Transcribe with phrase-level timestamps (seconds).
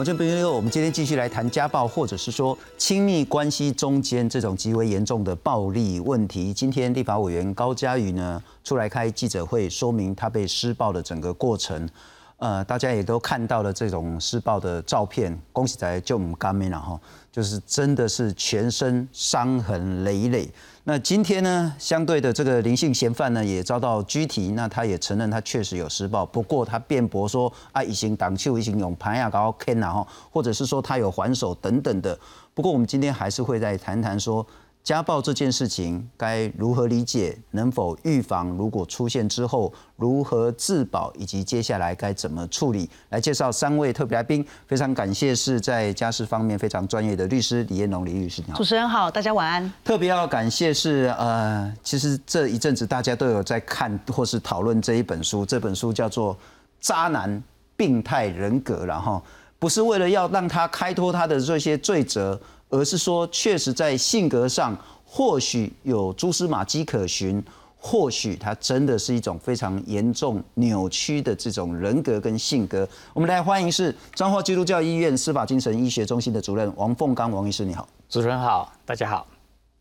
[0.00, 6.54] 我这边又，我们今天继续来谈家暴，或者是说亲密关系中间这种极为严重的暴力问题。
[6.54, 11.86] 今天立法委员高嘉瑜呢出来开记者会，说明他被施暴的整个过程。
[12.40, 16.98] 呃，大家也都看到了这种施暴的照片，恭喜在就我们干妹了哈，
[17.30, 20.50] 就是真的是全身伤痕累累。
[20.84, 32.18] 那今天呢，相对的这个林姓嫌犯呢也遭到拘提，那他也承认他确实有施暴，不过他辩驳说啊，已经挡球，已经用盘牙膏 K 然后，或者是说他有还手等等的。
[32.54, 34.46] 不过我们今天还是会再谈谈说。
[34.82, 37.38] 家暴这件事情该如何理解？
[37.50, 38.48] 能否预防？
[38.48, 41.12] 如果出现之后如何自保？
[41.18, 42.88] 以及接下来该怎么处理？
[43.10, 48.58] 来介绍三位特别来宾，非常感谢是在家事方面非常专业的律师李彦龙李律师，你好。
[48.58, 49.70] 主持人好，大家晚安。
[49.84, 56.34] 特别要感谢是呃，其实这一阵子大家都有在看或是讨论这一本书，这本书叫做
[56.80, 57.40] 《渣男
[57.76, 59.22] 病态人格》，然后
[59.58, 62.40] 不是为了要让他开脱他的这些罪责。
[62.70, 67.42] 而是说，确实在性格上或许有蛛丝马迹可循，
[67.76, 72.88] 或许他真的是一种非常严重扭曲的这种人格跟性格。
[73.12, 79.26] 我们来欢迎是彰化基督教医院司法精神医学中心的主任王凤刚王医师，你好，主持人好，大家好。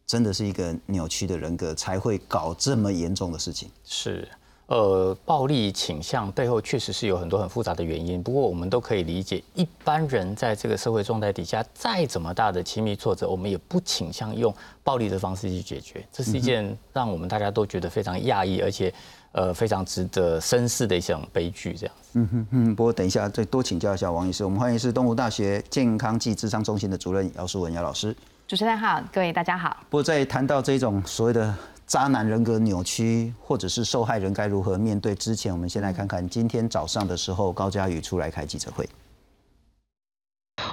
[0.07, 4.27] 真的是一个扭曲的人格才会搞这么严重的事情，是。
[4.69, 8.21] 呃，暴力倾向背后确实是有很多很复杂的原因。
[8.21, 14.53] 不过我们都可以理解，一般人在这个社会状态底下，再怎么大的亲密挫折，我们也不倾向用
[14.83, 16.05] 暴力的方式去解决。
[16.11, 18.93] 这是一件让我们大家都觉得非常讶异，而且
[19.31, 21.73] 呃非常值得深思的一种悲剧。
[21.73, 22.19] 这样子。
[22.19, 22.75] 嗯哼哼。
[22.75, 24.45] 不过等一下再多请教一下王医师。
[24.45, 28.15] 我们欢迎是东吴大学健康暨智商中心的主任姚淑文姚老师。
[28.47, 29.77] 主持人好，各位大家好。
[29.89, 31.55] 不过在谈到这种所谓的。
[31.89, 35.15] 渣男人格扭曲，或者是受害人该如何面对？
[35.15, 38.87] 之前我们先来看看今天早上的时候，高嘉宇出来开记者会。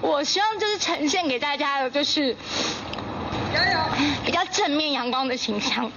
[0.03, 2.37] 我希望就是呈现给大家的，就是
[4.27, 5.91] 比较正面阳光的形象。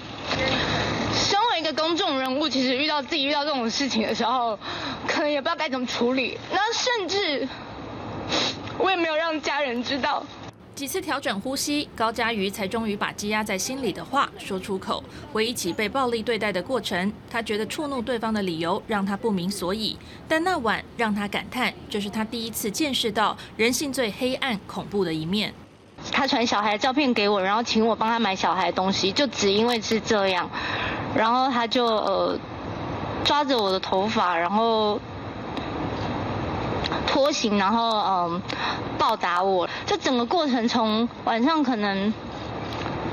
[1.14, 4.58] 身为一个公众人物，其实遇到自己遇到这种事情的时候，
[5.06, 6.40] 可能也不知道该怎么处理。
[6.50, 7.46] 那甚至
[8.78, 10.24] 我也没有让家人知道。
[10.80, 15.04] 几次调整呼吸，高嘉瑜才终于把积压在心里的话说出口。
[15.34, 20.00] 回忆起被暴力对待的过程，他觉得触怒对方的理由让他不明所以。
[20.26, 25.54] 但那晚让他感叹，这是他第一次见识到人性最黑暗、恐怖的一面。
[26.14, 30.50] 他传小孩照片给我，然后请我帮他买小孩东西，就只因为是这样。
[31.14, 32.40] 然后他就呃
[33.26, 34.98] 抓着我的头发，然后。
[37.08, 38.42] 拖行，然后嗯，
[38.98, 39.70] 暴打我。
[39.86, 42.14] 这整个过程从晚上可能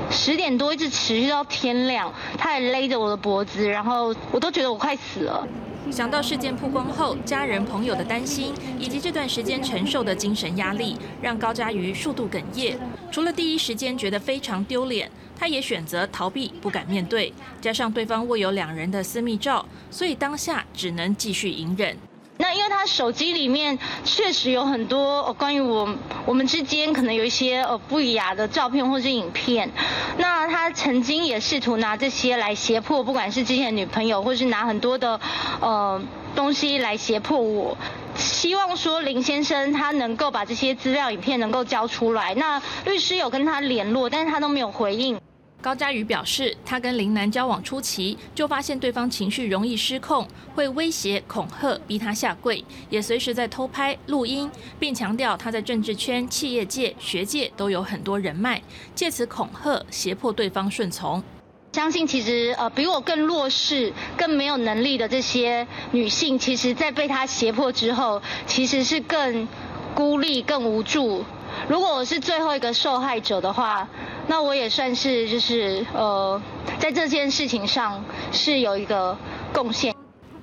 [0.09, 5.47] 十点多一直持续到天亮，他还勒着我的脖子，然后我都觉得我快死了。
[5.89, 12.77] 想到事件曝光后，家人朋友的担心，以及这段时间承受的精神压力，让高嘉瑜数度哽咽。
[13.09, 17.33] 除了第一时间觉得非常丢脸，他也选择逃避，不敢面对。
[17.61, 21.97] 加上对方握有两人的私密照，所以当下只能继续隐忍。
[22.37, 29.71] 那因为他手机里面确实有很多关于我我们之间可能有一些呃不雅的照片或是影片，
[30.17, 35.19] 那他曾经也试图拿这些来胁迫，不管是之前的女朋友，或是拿很多的
[35.59, 36.01] 呃
[36.35, 37.77] 东西来胁迫我，
[38.15, 42.35] 希望说林先生他能够把这些资料影片能够交出来。
[42.35, 45.19] 那律师有跟他联络，但是他都没有回应。
[45.59, 58.61] 高嘉瑜表示，他跟林楠交往初期就发现对方情绪容易失控，会威胁、恐吓、逼他下跪，也随时在偷拍、录音，并强调他在政治圈、企业界、学界都有很多人脉，
[58.93, 61.21] 借此恐吓、胁迫对方顺从。
[61.73, 69.47] 相信其实呃比我更弱势、更没有能力的这些女性，其实在被他胁迫之后，其实是更
[69.95, 71.25] 孤立、更无助。
[71.67, 73.87] 如果我是最后一个受害者的话，
[74.27, 76.41] 那我也算是就是呃，
[76.79, 79.17] 在这件事情上是有一个
[79.53, 79.93] 贡献。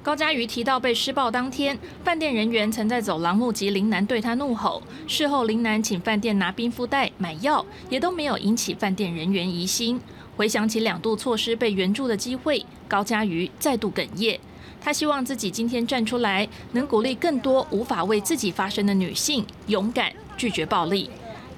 [0.03, 4.83] 高嘉瑜提到，被施暴当天，饭店人员曾在走廊目击林楠对他怒吼。
[5.07, 9.99] 事后，林楠请饭店拿冰敷袋、买药，也都没有引起饭店人员疑心。
[10.37, 14.39] 回想起两度错失被援助的机会，高嘉瑜再度哽咽。
[14.79, 21.11] 他希望自己今天站出来，能鼓励更多无法为自己发声的女性勇敢拒绝暴力。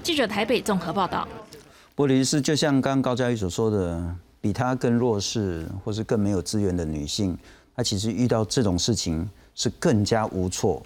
[0.02, 1.26] 记者台北综合报道。
[1.96, 7.36] 玻璃是就像刚刚高嘉瑜所说的，比她更弱势或是更没有资源的女性，
[7.74, 10.82] 她其实遇到这种事情是更加无措，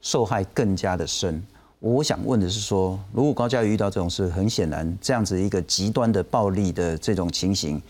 [0.00, 1.42] 受害更加的深。
[1.80, 7.80] 我想问的是说，如果高嘉瑜遇到这种事，很显然这样子一个极端的暴力的这种情形，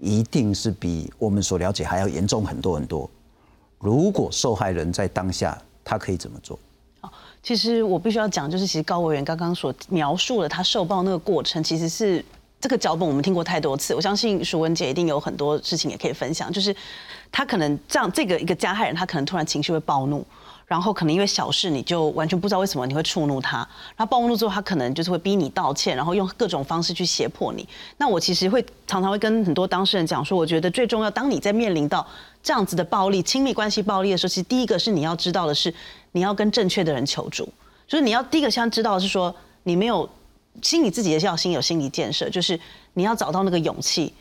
[0.00, 3.08] 一定是比我们所了解还要严重很多很多。
[3.78, 6.58] 如果受害人在当下，他可以怎么做？
[7.42, 12.24] 其实我必须要讲，就是其实高委员刚刚所描述的他受报那个过程，其实是
[12.60, 13.94] 这个脚本我们听过太多次。
[13.94, 16.74] 我相信淑文姐一定有很多事情也可以分享，就是
[17.32, 20.24] 他可能这样这个一个加害人，他可能突然情绪会暴怒。
[20.66, 23.56] 然后可能因为小事你就完全不知道为什么你会触怒他，
[23.96, 27.68] 然后暴怒之后他可能就是会逼你道歉，然后用各种方式去胁迫你。
[27.96, 32.06] 那我其实会常常会跟很多当事人讲说，我觉得最重要，当你在面临到
[32.42, 35.72] 这样子的暴力、亲密关系暴力的时候，其实第一个是你要知道的是，
[36.12, 37.48] 你要跟正确的人求助，
[37.86, 39.34] 就是你要第一个先知道的是说，
[39.64, 40.08] 你没有
[40.62, 42.58] 心理自己也是要心有心理建设，就是
[42.94, 44.12] 你要找到那个勇气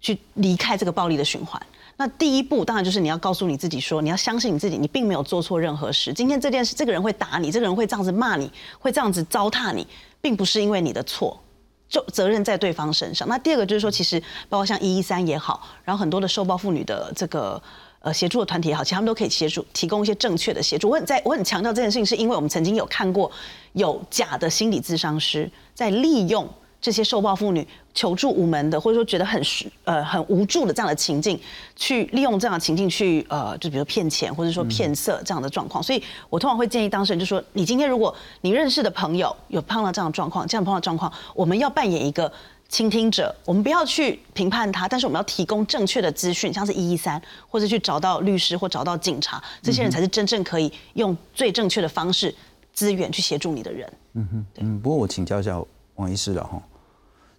[0.00, 1.60] 去离开这个暴力的循环。
[1.98, 6.12] 那第一步当然就是你要告诉你自己说，你要相信你自己，你并没有做错任何事。
[6.12, 9.86] 今天这件事，这个人会打你，这个人会这样子骂你，会这样子糟蹋你，
[10.20, 11.40] 并不是因为你的错，
[11.88, 13.28] 就责任在对方身上。
[13.28, 17.62] 那第二个就是说，其实包括像一一三也好，然后很多的受暴妇女的这个
[18.00, 20.88] 呃协助的团体也好，其实他们都可以协助提供一些正确的协助。
[20.88, 23.30] 我很在我很强调这件事情，是因为我们曾经有看过
[23.72, 26.48] 有假的心理咨商师在利用。
[26.80, 29.42] 这些受暴妇女求助无门的，或者说觉得很
[29.84, 31.40] 呃很无助的这样的情境，
[31.74, 35.82] 去利用这样的情境去呃，就比如骗钱或者说骗色这样的状况。
[35.82, 42.30] 所以我通常会建议当事人，就说你今天如果你认识的朋友有碰到这样的状况，这样碰到状况，我们要扮演一个
[42.68, 52.34] 倾听者，我们不要去评判他，但是我们要提供正确的资讯，像是一一三，或者去找到律师或找到警察，这些人才是真正可以用最正确的方式
[52.72, 53.92] 资源去协助你的人。
[54.14, 55.62] 嗯哼，嗯，不过我请教一下
[55.96, 56.62] 王医师了哈。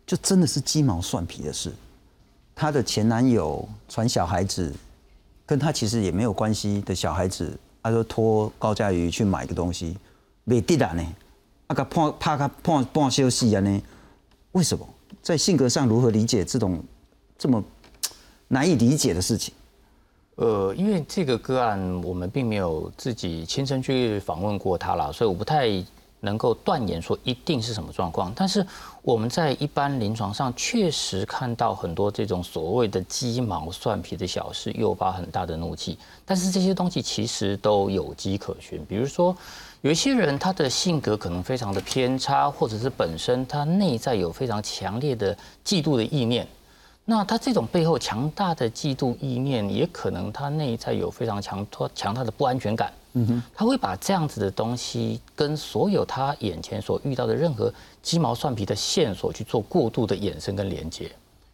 [0.06, 1.74] 就真的是鸡毛蒜皮的事，
[2.56, 4.74] 她的前男友传小孩子，
[5.46, 9.98] 跟她其实也没有关系的小孩子，他说托高佳瑜去买个东西，
[10.46, 11.04] 没得啦呢，
[11.68, 13.82] 啊个怕怕他半半休息啊呢？
[14.54, 14.88] 为什么？
[15.22, 16.82] 在性格上如何理解这种
[17.38, 17.62] 这么
[18.48, 19.54] 难以理解的事情？
[20.36, 25.84] 呃，因为这个个案我们并没有自己亲身去访问过他啦，所以我不太。
[26.20, 28.66] 能够断言说一定是什么状况，但是
[29.02, 38.84] 我们在一般临床上确实看到很多这种所谓的鸡毛蒜皮的小事诱发很大的怒气，但是这些东西其实都有迹可循。
[38.86, 39.36] 比如说，
[39.82, 46.48] 有一些人他的性格可能非常的偏差，或者是本身他内在有非常强烈的嫉妒的意念。
[47.06, 52.92] 那他这种背后强大的嫉妒意念，也可能他内在有非常强托强大的不安全感。
[53.14, 61.06] 嗯哼，他会把这样子的东西跟所有他眼前所遇到的任何鸡毛蒜皮的线索去做过度的衍生跟连接。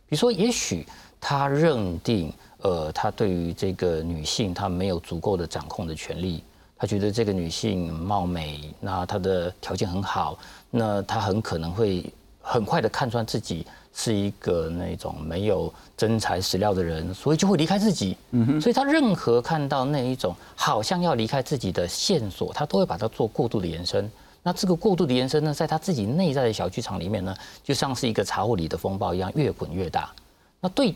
[0.08, 0.86] 比如说，也许
[1.22, 6.44] 他认定，呃，他对于这个女性他没有足够的掌控的权利，
[6.78, 10.38] 他觉得这个女性貌美，那她的条件很好，
[10.70, 12.12] 那他很可能会
[12.42, 13.66] 很快的看穿自己。
[13.94, 18.18] 是一个那种没有真材实料的人，所以就会离开自己。
[18.31, 24.10] 嗯哼，所以他任何看到那一种好像要离开自己的线索，他都会把它做过度的延伸。
[24.42, 30.12] 那这个过度的延伸呢，在他自己内在的小剧场里面呢，就像是一个茶壶里的风暴一样，越滚越大。
[30.60, 30.94] 那对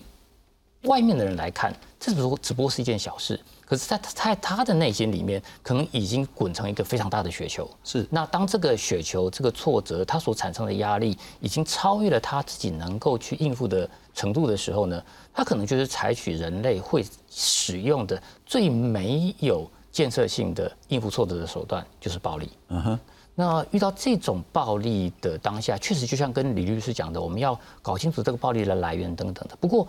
[0.84, 3.40] 外面的人来看，这只不过只不过是一件小事。
[3.70, 7.70] 可是，在在他的内心里面，可能已经滚成一个非常大的雪球。
[7.84, 8.08] 是。
[8.10, 15.04] 那当这个雪球、这个挫折，它所产生的压力，已经超越了他自己能够去应付的程度的时候呢，
[15.34, 22.50] 他可能就是采取人类会使用的最没有建设性的应付挫折的手段，就是暴力。
[22.70, 23.00] 嗯哼。
[23.36, 29.58] 那遇到这种暴力的当下，确实就像跟李律师讲的，我们要搞清楚这个暴力的来源等等的。
[29.60, 29.86] 不过，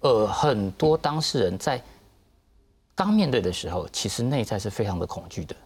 [0.00, 1.82] 呃，很多当事人在。
[3.02, 5.56] 当面对的时候，其实内在是非常的恐惧的。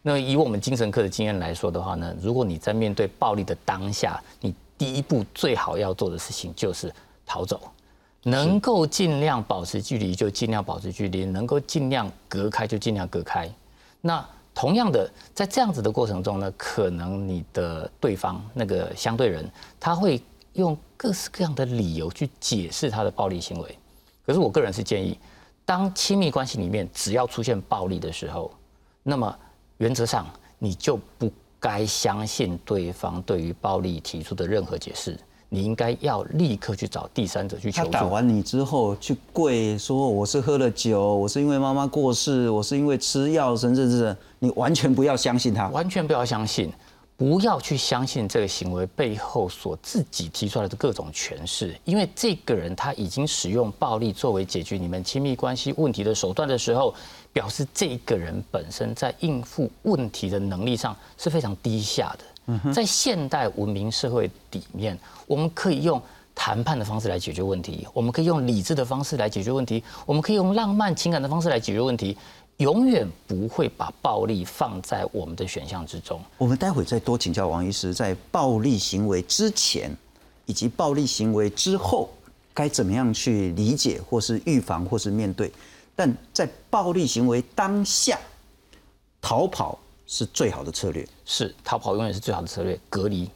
[0.00, 6.94] 那以我们精神科的经验来说的话呢，如果你在面对暴力的当下，你第一步最好要做的事情就是
[7.26, 7.60] 逃走，
[8.22, 13.50] 能够尽量保持距离就尽量保持距离，能够尽量隔开就尽量隔开。
[14.00, 14.24] 那
[14.54, 20.22] 同样的，在这样子的过程中呢，可能你的对方那个相对人，他会
[20.52, 23.78] 用各式各样的理由去解释他的暴力行为。
[24.24, 25.18] 可是我个人是建议。
[25.64, 28.50] 当亲密关系里面只要出现暴力的时候，
[29.02, 29.34] 那么
[29.78, 30.26] 原则上
[30.58, 35.18] 你就不该相信对方对于暴力提出的任何解释，
[35.48, 37.90] 你应该要立刻去找第三者去求助。
[37.90, 46.70] 他打完你之后去跪说我是喝了酒，我是因为妈妈过世，我是因为吃药，甚至是你完全不要相信他，完全不要相信。
[47.16, 56.92] 不要去相信这个行为背后所自己提出来的各种诠释，因为这个人他已经使用暴力作为解决你们亲密关系问题的手段的时候，
[57.32, 62.72] 表示这个人本身在应付问题的能力上是非常低下的。
[62.72, 66.02] 在现代文明社会里面，我们可以用
[66.34, 72.18] 谈判的方式来解决问题，我们可以用理智的方式来解决问题，我们可以用浪漫情感的方式来解决问题。
[72.58, 76.20] 永远不会把暴力放在我们的选项之中。
[76.38, 79.90] 我们待会再多请教王医师，在暴力行为之前
[80.46, 82.10] 以及暴力行为之后，
[82.52, 85.52] 该怎么样去理解，或是预防，或是面对？
[85.96, 88.18] 但在暴力行为当下，
[89.20, 91.06] 逃跑是最好的策略。
[91.24, 93.28] 是逃跑永远是最好的策略，隔离。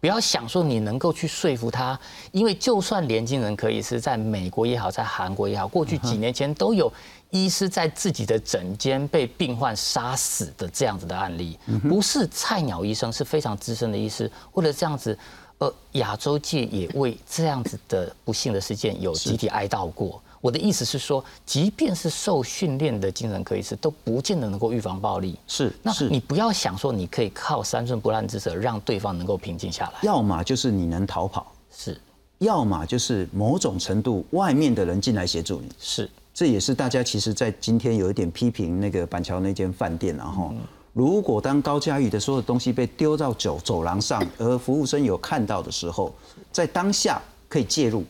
[0.00, 1.98] 不要想说你能够去说服他，
[2.32, 6.90] 因为就算年轻人可以是在美国也好，在韩国也好，过去几年前都有
[7.28, 15.16] 医师在自己的诊间被病患杀死的这样子的案例，不是菜鸟医生，是非常资深的医师，为了这样子，
[15.58, 20.22] 呃，亚洲界也为这样子的不幸的事件有集体哀悼过。
[20.40, 25.38] 我的意思是说，即便是受训练的精神科医师，都不见得能够预防暴力。
[25.46, 29.94] 是，那是你不要想说你可以靠三寸不烂之舌让对方能够平静下来。
[30.02, 32.00] 要么就是你能逃跑，是
[32.38, 35.68] 要么就是某种程度外面的人进来协助你。
[35.78, 40.54] 是，这也是大家其实，在今天有一点批评那个板桥那间饭店，然后，
[40.94, 46.14] 如果当高佳宇的所有东西被丢到走走廊上，而服务生有看到的时候，
[46.50, 48.04] 在当下可以介入，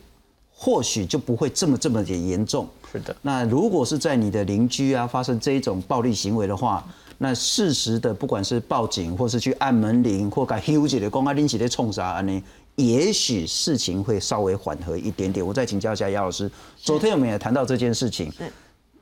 [0.63, 2.69] 或许就不会这么这么的严重。
[2.91, 3.15] 是的。
[3.23, 6.85] 那如果是在你的邻居啊发生这一种暴力行为的话，
[7.17, 12.43] 那适时的不管是报警，或是去按门铃，或改 h u g 的公安拎起的冲啥呢，
[12.75, 15.43] 也许事情会稍微缓和一点点。
[15.43, 18.31] 我再请教一下姚老师，昨天我们也谈到这件事情，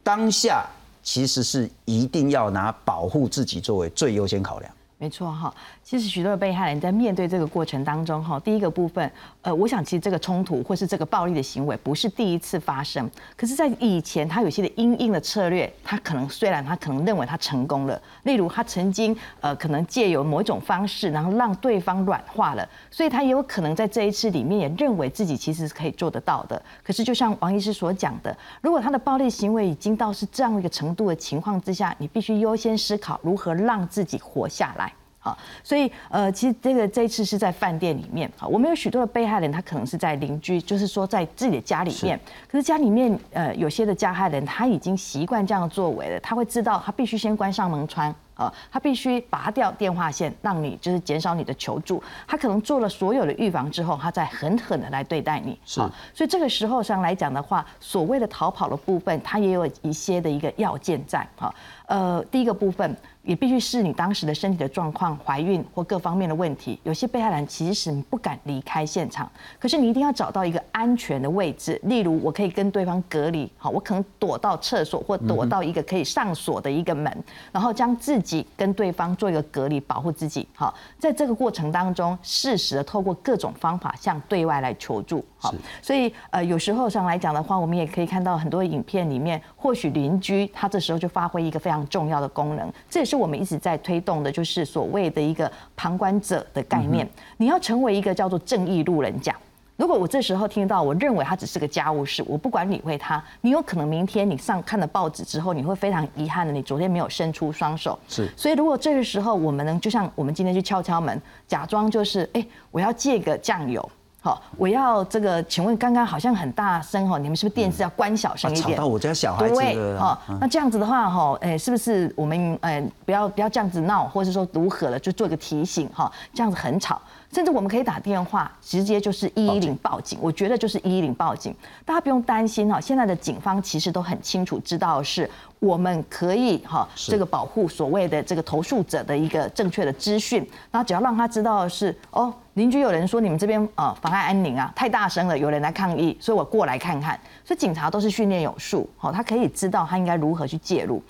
[0.01, 0.65] 当下
[1.03, 4.71] 其实是一定要拿保护自己作为最优先考量。
[4.97, 5.53] 没错哈，
[5.89, 26.61] 其实许多的被害人在面对这个过程当中哈，第一个部分，呃，我想其实这个冲突或是这个暴力的行为不是第一次发生，可是，在以前他有些的阴影的策略，他可能虽然他可能认为他成功了，例如他曾经呃可能借由某一种方式，然后让对方软化了，所以他也有可能在这一次里面也认为自己其实是可以做得到的。
[26.83, 34.93] 可是就像王医师所讲的，如果他的暴力行为已经到是这样一个程度的情况之下，你必须优先思考如何让自己活下来。
[35.19, 48.15] 好，所以呃，其实这个这一次是在饭店里面，好，我们有许多的被害人，他可能是在邻居，就是说在自己的家里面，可是家里面呃有些的加害人他已经习惯这样的作为了，他会知道他必须先关上门窗。
[48.35, 52.01] 呃，他必须拔掉电话线，让你就是减少你的求助。
[52.25, 55.59] 他可能做了所有的预防之后，他再狠狠的来对待你。
[55.65, 55.81] 是，
[56.13, 61.27] 所以这个时候上来讲的话，所谓的逃跑的部分，它也有一些的一个要件在。
[61.35, 61.53] 哈，
[61.89, 66.79] 呃，第一个部分也必须是你当时的身体的状况、怀孕或各方面的问题。
[66.83, 69.29] 有些被害人其实不敢离开现场，
[69.59, 73.51] 可是你一定要找到一个安全的位置，例如我可以跟对方隔离。
[73.57, 77.11] 好，我可能躲到厕所或躲到一个可以上锁的一个门，
[77.51, 78.45] 然后将自己。
[78.55, 80.47] 跟对方做一个隔离，保护自己。
[80.53, 85.25] 好，在这个过程当中，适时的透过各种方法向对外来求助。
[85.37, 92.71] 好，所以呃，有时候上来讲的话，我们也可以看到很多影片里面，或许邻居他这时候就发挥一个非常重要的功能。
[92.89, 97.07] 这也是我们一直在推动的，就是所谓的一个旁观者的概念。
[97.37, 99.35] 你要成为一个叫做正义路人甲。
[99.77, 107.97] 如果我这时候听到，我认为他只是个家务事，我不管理会他，你有可能明天你上看了报纸之后，你会非常遗憾的，你昨天没有伸出双手。
[108.09, 113.89] 是，所以如果这个时候我们能，就像我们今天去敲敲门，假装就是，哎，我要借个酱油，
[114.29, 118.77] 好，我要这个，请问刚刚好像很大声哈，你们是不是电视要关小声一点？
[118.77, 119.99] 吵到我家小孩子了。
[119.99, 127.01] 哈，那这样子的话，哈，哎，是不是我们，哎，不要不要这样子闹，或者说如何了，就做一个提醒，哈，这样子很吵。
[127.31, 130.17] 甚至我们可以打电话，直接就是一一零报警。
[130.19, 131.55] 我觉得就是一一零报警，
[131.85, 132.81] 大家不用担心哈。
[132.81, 140.39] 现在的警方其实都很清楚，知道是我们可以哈这个保护所谓的这个投诉者的一个正确的资讯。
[140.71, 147.17] 然后只要让他知道的是哦，邻居有人说你们这边呃妨碍安宁啊，太大声了，有人来抗议，所以我过来看看。
[147.45, 151.01] 所以警察都是训练有素，好，他可以知道他应该如何去介入。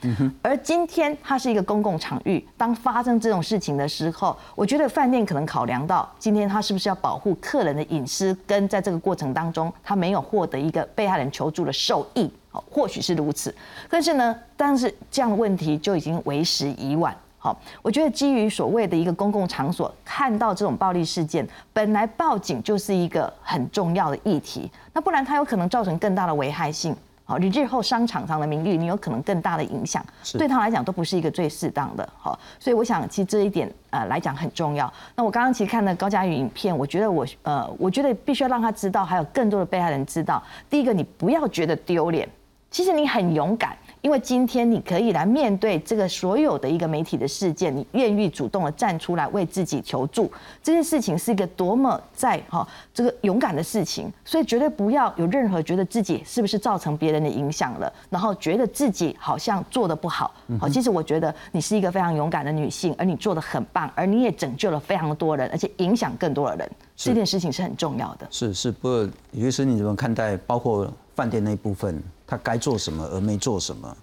[0.44, 13.54] 而今天它是一个公共场域，当发生这种事情的时候，我觉得饭店可能考量到今天他是不是要保护客人的隐私，跟在这个过程当中他没有获得一个被害人求助的受益，好，或许是如此。
[13.90, 17.18] 但是呢，但是这样的问题就已经为时已晚。
[17.42, 26.94] 好，我觉得基于所谓的一个公共场所看到这种暴力事件，本来报警就是一个很重要的议题，那不然它有可能造成更大的危害性。
[27.24, 30.04] 好，你日后商场上的名誉，你有可能更大的影响，
[30.34, 32.10] 对他来讲都不是一个最适当的。
[32.18, 34.92] 好，所以我想其实这一点呃来讲很重要。
[35.16, 40.44] 那我刚刚其实看了高佳宇影片，我觉得我呃我觉得必须要让他知道，还有更多的被害人知道。
[40.70, 42.28] 第一个，你不要觉得丢脸，
[42.72, 43.78] 其实你很勇敢。
[44.02, 50.32] 因为今天你可以来面对这个所有的一个媒体的事件，你愿意主动的站出来为自己求助，
[50.64, 60.34] 这件事情是一个多么在哈这个勇敢的事情，所以绝对不要有任何觉得自己是不是造成别人的影响了，然后觉得自己好像做的不好。
[60.60, 68.28] 好，其实我觉得你是一个非常勇敢的女性，而你做的很棒，而你也拯救了非常多人，而且影响更多的人，这件事情是很重要的。
[68.32, 70.38] 是是，不过李律师你怎么看待？
[70.48, 73.98] 包括饭店那部分，他该做什么而没做什么，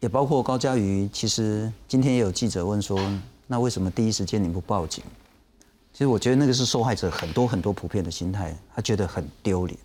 [0.00, 1.08] 也包括高嘉瑜。
[1.12, 3.00] 其实今天也有记者问说，
[3.46, 5.02] 那为什么第一时间你不报警？
[5.92, 9.78] 其实我觉得那个是受害者很多很多普遍的心态，他觉得很丢脸。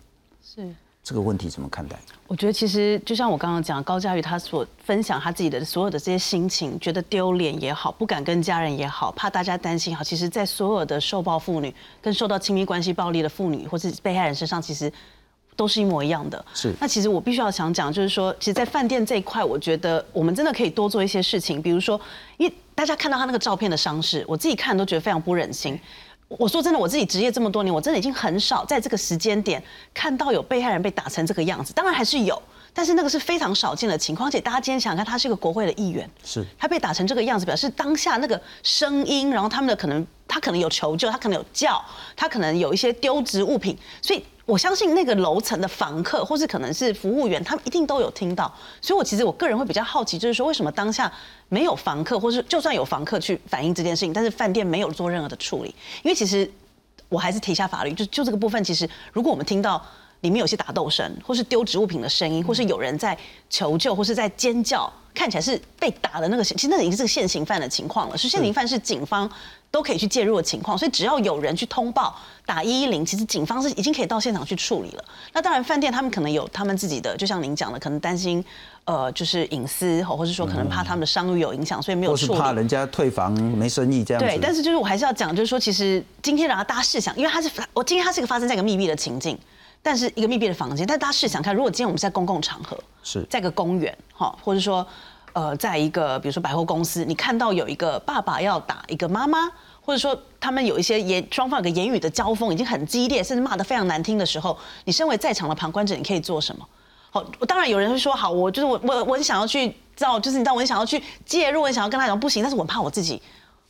[0.44, 0.68] 是。
[1.02, 1.98] 这个问题怎么看待？
[2.28, 14.92] 我觉得其实就像我刚刚讲，高佳瑜他所分享他自己的所有的这些心情，觉得丢脸也好，不敢跟家人也好，怕大家担心好，其实，在所有的受暴妇女跟受到亲密关系暴力的妇女或是被害人身上，其实
[15.56, 16.44] 都是一模一样的。
[16.54, 16.74] 是。
[16.80, 22.00] 那其实我必须要想讲，就是说，其实，在饭店这一块，我觉得我们真的可以多做一些事情，比如说，
[22.36, 25.78] 因为大家看到他那个照片的伤势，我自己看都觉得非常不忍心。
[26.28, 29.60] 我说真的，我自己职业这么多年，我真的已经很少在这个时间点
[29.92, 31.74] 看到有被害人被打成这个样子。
[31.74, 32.40] 当然还是有，
[32.72, 34.28] 但是那个是非常少见的情况。
[34.28, 41.84] 而且大家今天想看，他是一个国会的议员，是他被打成这个样子，表示当下那个声音，然后他们的可能，他可能有求救，他可能有叫，
[42.16, 44.24] 他可能有一些丢掷物品，所以。
[44.46, 48.52] 我相信那个楼层的房客，或是可能是服务员，他们一定都有听到。
[48.80, 51.12] 所以，我其实我个人会比较好奇，就是说，为什么当下
[51.48, 55.72] 没有房客，或是就算有房客去反映这件事情，但是饭店没有做任何的处理？
[56.02, 56.50] 因为其实
[57.08, 59.80] 我还是提一下法律，就就这个部分，其实如果我们听到
[60.22, 63.16] 里面有些打斗声，或是丢植物品的声音，或是有人在
[63.48, 68.16] 求救，或是在尖叫，看起来是被打的那个，其实那已经是个现行犯的情况了。
[68.16, 69.30] 是现行犯是警方。
[69.72, 72.12] 都可以去介入的情况，所以只要有人去通报
[72.44, 75.04] 打一一零，其实警方是已经可以到现场去处理了。
[75.32, 78.44] 那当然，饭店他们可能有他们自己的，就像您讲的，可能担心
[78.84, 82.34] 呃就是隐私，或或是说可能怕他们的商誉有影响，所以没有处理。
[82.34, 84.28] 是怕人家退房没生意这样子。
[84.28, 89.38] 对，但是就是我还是要讲，就是说其实今天让大家试想，因为它是我今天它是一个发生在一个密闭的情境，
[89.82, 94.86] 但是一个密闭的房间，但大家试想看，如果今天我们是在公共场合，是在一个公园哈，或者说
[95.32, 99.50] 呃在一个比如说百货公司，你看到有一个爸爸要打一个妈妈。
[99.82, 106.68] 或者说他们有一些言双方有个言语的交锋已经很激烈，甚至骂得非常难听的时候，你身为在场的旁观者，你可以做什么？
[107.10, 113.20] 好，当然有人会说，好，我就是我我我很想要去知道，就是你知道我很想要去介入，我想要跟他讲不行，但是我怕我自己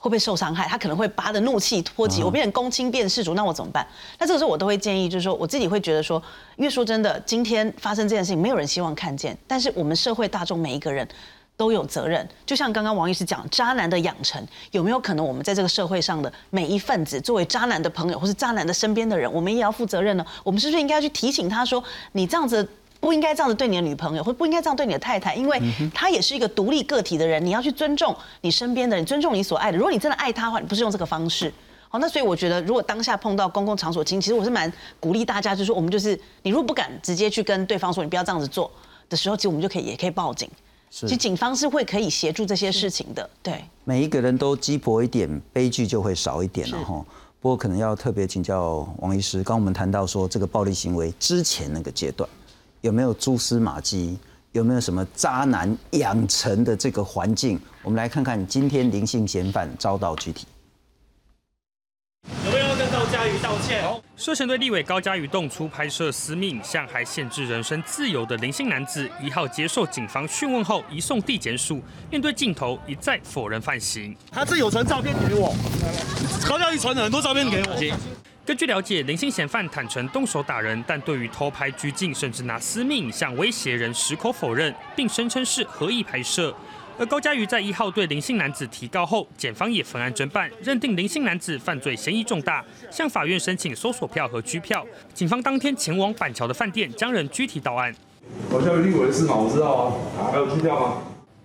[0.00, 3.86] 会不会受伤害，他可能会把他的怒气托起，我变成公亲变世主，那我怎么办？
[4.18, 6.20] 那这个时候我都会建议，就是说我自己会觉得说，
[6.56, 11.06] 因为说真的，今天发生这件事情，没有人希望看见，但是我们社会大众每一个人。
[11.56, 20.24] 都有责任，就像刚刚王医师讲，渣男的养成有没有可能我们在这个社会上的每一份子，作为渣男的朋友或是渣男的身边的人，我们也要负责任呢？
[20.42, 22.66] 我们是不是应该去提醒他说，你这样子
[23.00, 25.60] 不应该这样子对你的女朋友，或不应该这样对你的太太，因为
[25.92, 29.78] 她也是一个独立个体的人，你要去尊重你身边的人，尊重你所爱的。
[29.78, 31.52] 如果你真的爱她的话，你不是用这个方式。
[31.88, 38.70] 好，那所以我觉得，如果当下碰到公共场所，其实我是蛮鼓励大家，就是说我们就是你如果不敢直接去跟对方说你不要这样子做
[39.08, 40.48] 的时候，其实我们就可以也可以报警。
[40.88, 43.64] 其实警方是会可以协助这些事情的，对。
[43.84, 47.04] 每一个人都鸡婆一点，悲剧就会少一点了哈。
[47.40, 52.28] 不过可能要特别请教王医师，刚我们谈到说这个暴力行为之前那个阶段，
[52.80, 54.18] 有没有蛛丝马迹？
[54.52, 57.60] 有没有什么渣男养成的这个环境？
[57.82, 60.46] 我们来看看今天林姓嫌犯遭到具体。
[64.16, 74.16] 涉嫌对立委高嘉瑜动粗拍摄私密影像，还限制人身自由的林姓男子，一号接受警方讯问后移送地检署，面对镜头一再否认犯行。
[74.30, 75.54] 他这有传照片给我，
[76.48, 77.76] 高嘉瑜传了很多照片给我。
[78.50, 86.52] 根据了解，林姓嫌犯坦诚动手打人，但对于偷拍拘禁，甚至拿私密影像威胁人，矢口否认，并声称是合意拍摄。
[86.98, 94.84] 而高嘉瑜在一号对林姓男子提告后，检方也分案侦办，认定林姓男子犯罪嫌疑重大，向法院申请搜索票和拘票。
[95.14, 97.94] 警方当天前往板桥的饭店，将人拘提到案。
[98.50, 99.36] 高嘉瑜立委是吗？
[99.36, 99.72] 我知道
[100.18, 101.02] 啊，还有拘票吗？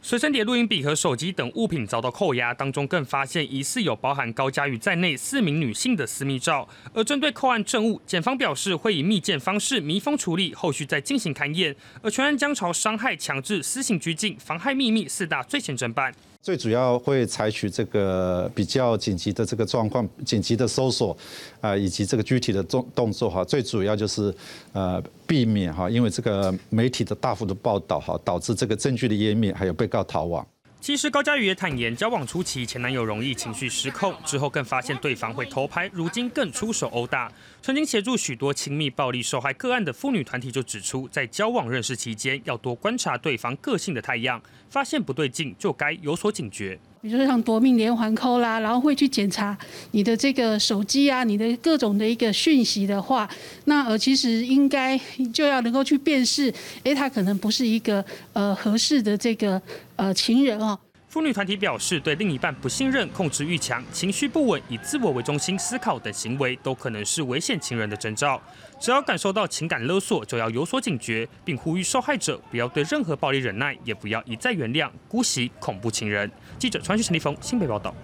[0.08, 6.70] 随身碟、录音笔和手机等物品遭到扣押，当中更发现疑似有包含高嘉瑜在内四名女性的私密照。
[6.94, 11.76] 而针对扣案证物，检方表示会以密件方式密封处理，后续再进行勘验。
[12.04, 16.13] 而全案将朝伤害、强制、私刑拘禁、妨害秘密四大罪嫌侦办。
[16.45, 21.17] 最主要会采取这个比较紧急的这个状况，紧急的搜索
[21.60, 23.43] 啊，以及这个具体的动动作哈。
[23.43, 24.31] 最主要就是
[24.71, 30.45] 呃避免哈，因为这个媒体的大幅的报道哈，导致这个证据的湮灭，还有被告逃亡。
[30.86, 37.28] 其实高佳宇也坦言，交往初期前男友容易情绪失控，之后更发现对方会偷拍，如今更出手殴打。
[37.60, 46.80] 曾经协助许多亲密暴力受害个案的妇女团体就指出，在交往认识期间要多观察对方个性的太阳，发现不对劲就该有所警觉。
[47.06, 49.56] 比如说像夺命连环扣啦，然后会去检查
[49.91, 53.30] 你的这个手机啊，你的各种的一个讯息的话，
[53.65, 55.00] 那呃其实应该
[55.32, 56.52] 就要能够去辨识，
[56.84, 59.62] 哎，他可能不是一个呃合适的这个
[59.98, 60.76] 呃情人哦。
[61.15, 68.38] 妇女团体表示，对另一半不信任、控制欲强、情绪不稳、以自我为中心思考等行为，都可能是危险情人的征兆。
[68.82, 76.30] 只要感受到情感勒索，就要有所警觉，并呼吁受害者不要对任何暴力忍耐，也不要一再原谅、姑息恐怖情人。
[76.60, 77.95] 记者传讯陈立峰新北报道。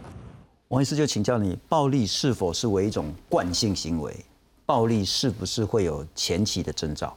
[0.69, 4.15] 王医师就请教你，暴力是否是为一种惯性行为？
[4.65, 7.13] 暴力是不是会有前期的征兆？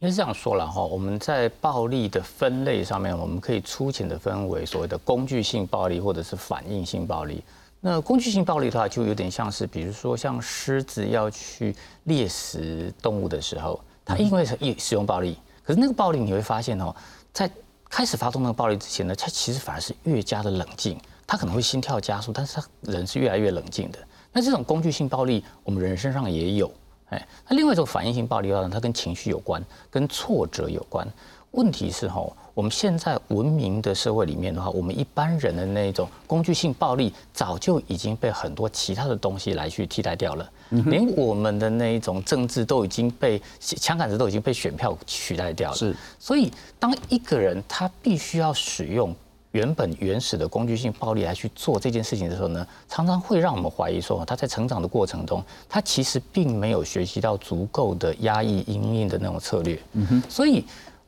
[0.00, 7.42] 应该这样说了哈，我们在暴力的分类上面，我们可以粗浅的分为所谓的工具性暴力或者是反应性暴力。
[7.80, 16.94] 那工具性暴力的话，就有点像是，比如说像狮子要去猎食动物的时候，它因为一使用暴力，可是那个暴力你会发现哦，
[17.32, 17.50] 在
[17.88, 23.98] 开始发动那个暴力之前呢，它其实反而是越加的冷静，它可能会心跳加速，但是它人是越来越冷静的。
[24.32, 26.70] 那这种工具性暴力，我们人身上也有。
[27.14, 28.68] 哎，那另外一种反应性暴力呢？
[28.72, 31.06] 它跟情绪有关，跟挫折有关。
[31.52, 32.20] 问题是哈，
[32.52, 40.50] 我们现在文明的社会里面的话，我们一般人的那种工具性暴力，早就已经被很多其他的东西来去替代掉了。
[40.70, 45.76] 连我们的那一种政治都已经被枪杆子都已经被选票取代掉了。
[45.76, 46.50] 是，所以
[46.80, 49.14] 当一个人他必须要使用。
[49.54, 59.78] 原本原始的工具性暴力来去做这件事情的时候呢，常常会让我们怀疑说，他在成长的过程中，他其实并没有学习到足够的压抑阴影的那种策略。
[59.92, 60.64] 嗯哼，所以。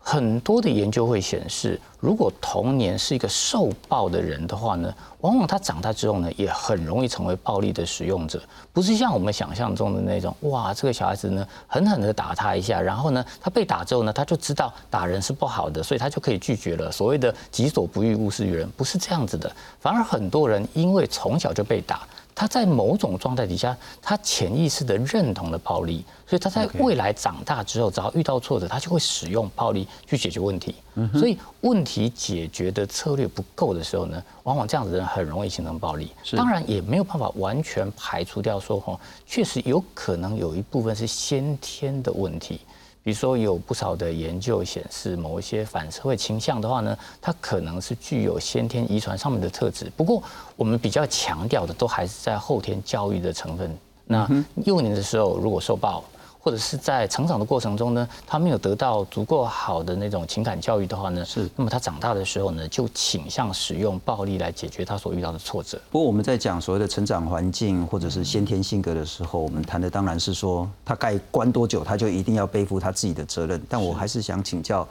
[0.09, 8.40] 很多的研究会显示，如果童年是一个受暴的人的话呢，往往他长大之后呢，也很容易成为暴力的使用者。
[8.73, 16.92] 不是像我们想象中的那种，哇，这个小孩子呢，狠狠的打他一下，然后呢，他被打之后呢，他就知道打人是不好的，所以他就可以拒绝了。
[16.92, 19.51] 所谓的“己所不欲，勿施于人”，不是这样子的。
[19.81, 22.07] 反而很多人因为从小就被打。
[22.33, 30.75] 他在某种状态底下，他潜意识的认同了暴力，所以他在未来长大之后，只要遇到挫折，他就会使用暴力去解决问题。
[31.15, 36.11] 所以问题解决的策略不够的时候呢，往往这样子的人很容易形成暴力。
[36.33, 42.61] 当然也没有办法完全排除掉说，哈，确实有可能有一部分是先天的问题。
[43.05, 49.89] 比如说，有不少的研究显示，某一些反社会倾向的话呢，它可能是具有先天遗传上面的特质。
[49.97, 50.21] 不过，
[50.57, 53.79] 我们比较强调的都还是在后天教育的成分。
[54.07, 54.29] 那
[54.65, 56.03] 幼年的时候，如果受暴。
[56.47, 65.77] 或者是在成长的过程中呢，他没有得到足够好的那种情感教育的话呢，是，那么他长大的时候呢，就倾向使用暴力来解决他所遇到的挫折。
[65.91, 73.61] 不过我们在讲所谓的成长环境或者是先天性格的时候，我们谈的当然是说他该关多久，他就一定要背负他自己的责任。
[73.69, 74.87] 但我还是想请教，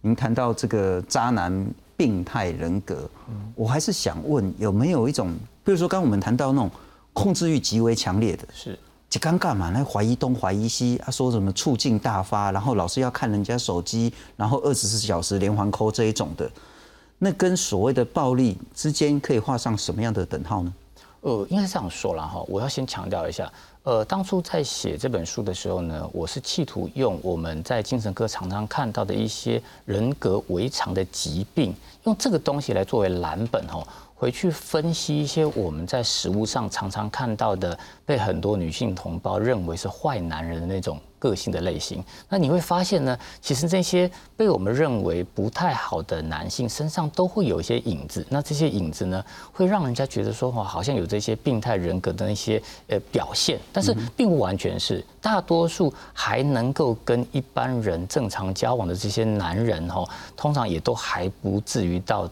[0.00, 1.64] 您谈到这个渣男
[1.96, 3.08] 病态人格，
[3.54, 6.68] 我还是想问有没有一种，比如说刚我们谈到那种
[7.12, 8.76] 控制欲极为强烈的，是。
[9.08, 16.50] 就尴尬嘛，那怀疑东怀疑西，他说什么醋劲大发，然后老是要看人家手机，然后二十四小时连环扣这一种的，
[17.18, 20.74] 那跟所谓的暴力之间可以画上什么样的等号呢？
[21.20, 23.50] 呃，应该这样说了哈，我要先强调一下，
[23.84, 33.86] 呃，当初在写这本书的时候呢，我是企图用我们在精神科常常看到的一些人格违常的疾病，用这个东西来作为蓝本哈。
[34.18, 42.02] 回去分析一些我们在食物上常常看到的，被很多女性同胞认为是坏男人的那种个性的类型。
[42.26, 48.26] 那你会发现呢，其实这些被我们认为不太好的男性身上都会有一些影子。
[48.30, 55.04] 那这些影子呢，会让人家觉得说，哇好像有这些病态人格的那些呃表现，但是并不完全是。
[55.20, 62.30] 大多数还能够跟一般人正常交往的这些男人，哈，通常也都还不至于到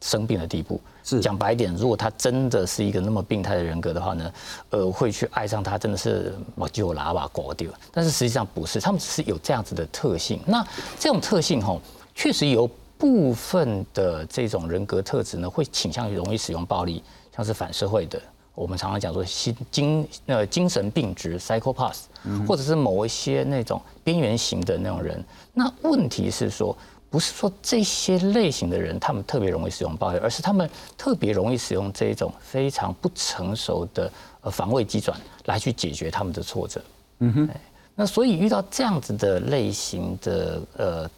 [0.00, 0.80] 生病的地步。
[1.18, 4.32] 讲白一点，如果他真的是一个那么病态的人格的话呢，
[4.68, 7.70] 呃，会去爱上他，真的是我就拉把狗丢。
[7.90, 10.38] 但是实际上不是，他们只是有这样子的特性。
[10.44, 10.62] 那
[10.98, 11.80] 这种特性吼，
[12.14, 12.68] 确实有
[12.98, 17.02] 部分的这种人格特质呢，会倾向于容易使用暴力，
[17.34, 18.20] 像是反社会的，
[18.54, 22.02] 我们常常讲说心精呃精神病质 （psychopath），
[22.46, 25.24] 或者是某一些那种边缘型的那种人。
[25.54, 26.76] 那问题是说。
[27.10, 34.10] 不是说这些类型的人他们特别容易使用暴力，而是他们特别容易使用这一种非常不成熟的
[34.42, 36.80] 呃防卫机转来去解决他们的挫折。
[37.18, 37.48] 嗯哼，
[37.96, 41.10] 那所以遇到这样子的类型的呃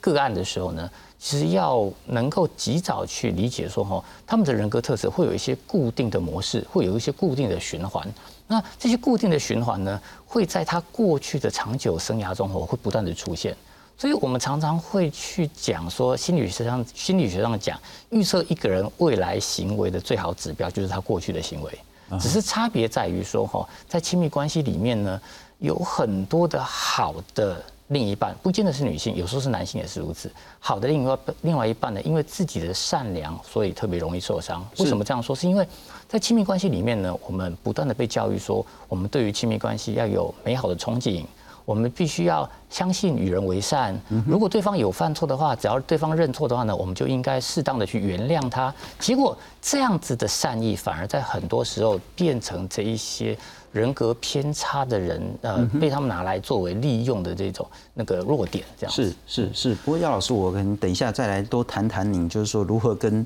[0.00, 8.06] 个案的时候呢，其实要能够及早去理解说哈，他们的人格特质会有一些固定的模式，会有一些固定的循环。
[8.46, 13.56] 那这些固定的循环呢，会在他过去的长久生涯中哦，会不断的出现。
[14.00, 21.78] 所以我们常常会去讲说，心理学上心理学上讲，预测一个人未来行为的最好指标就是他过去的行为。
[22.18, 25.20] 只是差别在于说哈，在亲密关系里面呢，
[25.58, 27.62] 有很多的好的。
[27.88, 30.30] 另一半不见得是女性，有时候是男性也是如此。
[30.60, 34.64] 好的，另外另外一半呢，因为自己的善良，所以特别容易受伤。
[34.78, 35.34] 为什么这样说？
[35.34, 35.66] 是因为
[36.08, 41.24] 在亲密关系里面呢，我们不断的被教育说，我们对于亲密关系要有美好的憧憬，
[41.70, 43.96] 我们必须要相信与人为善。
[44.26, 48.74] 如果对方有犯错的话，只要对方认错的话呢，我们就应该适当的去原谅他。
[48.98, 53.38] 结果这样子的善意，反而在很多时候变成这一些。
[53.72, 59.74] 人格偏差的人，呃，被他们拿来作为利用的这种那个弱点，这样是是是。
[59.76, 63.24] 不过姚老师，我跟等一下再来多谈谈您，就是说如何跟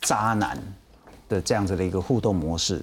[0.00, 0.58] 渣男
[1.28, 2.80] 的这样子的一个互动模式。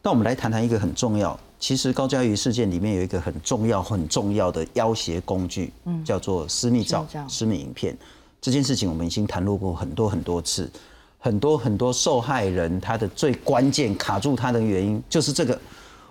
[0.00, 7.96] 那我们来谈谈一个很重要，其实高嘉瑜事件里面有一个很重要很重要的要挟工具，嗯，叫做私密照、私密影片。
[8.38, 10.70] 这件事情我们已经谈论过很多很多次，
[11.18, 15.58] 很多很多受害人他的最关键卡住他的原因就是这个。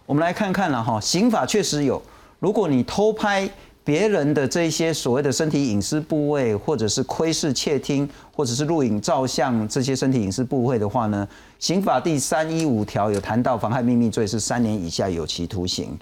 [0.07, 2.01] 我们来看看了哈，刑法确实有，
[2.39, 3.47] 如果你偷拍
[3.85, 11.27] 别人的这些所谓的身体隐私部位，或者是窥视、窃听，或者是录影、照相这些身体隐私部位的话呢，
[11.59, 15.97] 刑法第三一五条有谈到妨害秘密罪是三年以下有期徒刑，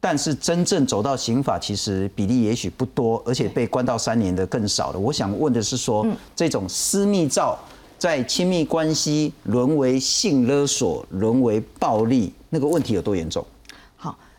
[0.00, 4.98] 但是真正走到刑法，其实比例也许不多，而且被关到三年的更少了。
[4.98, 7.58] 我想问的是说，这种私密照
[7.98, 12.32] 在亲密关系沦为性勒索、沦为暴力。
[12.50, 13.44] 那个问题有多严重？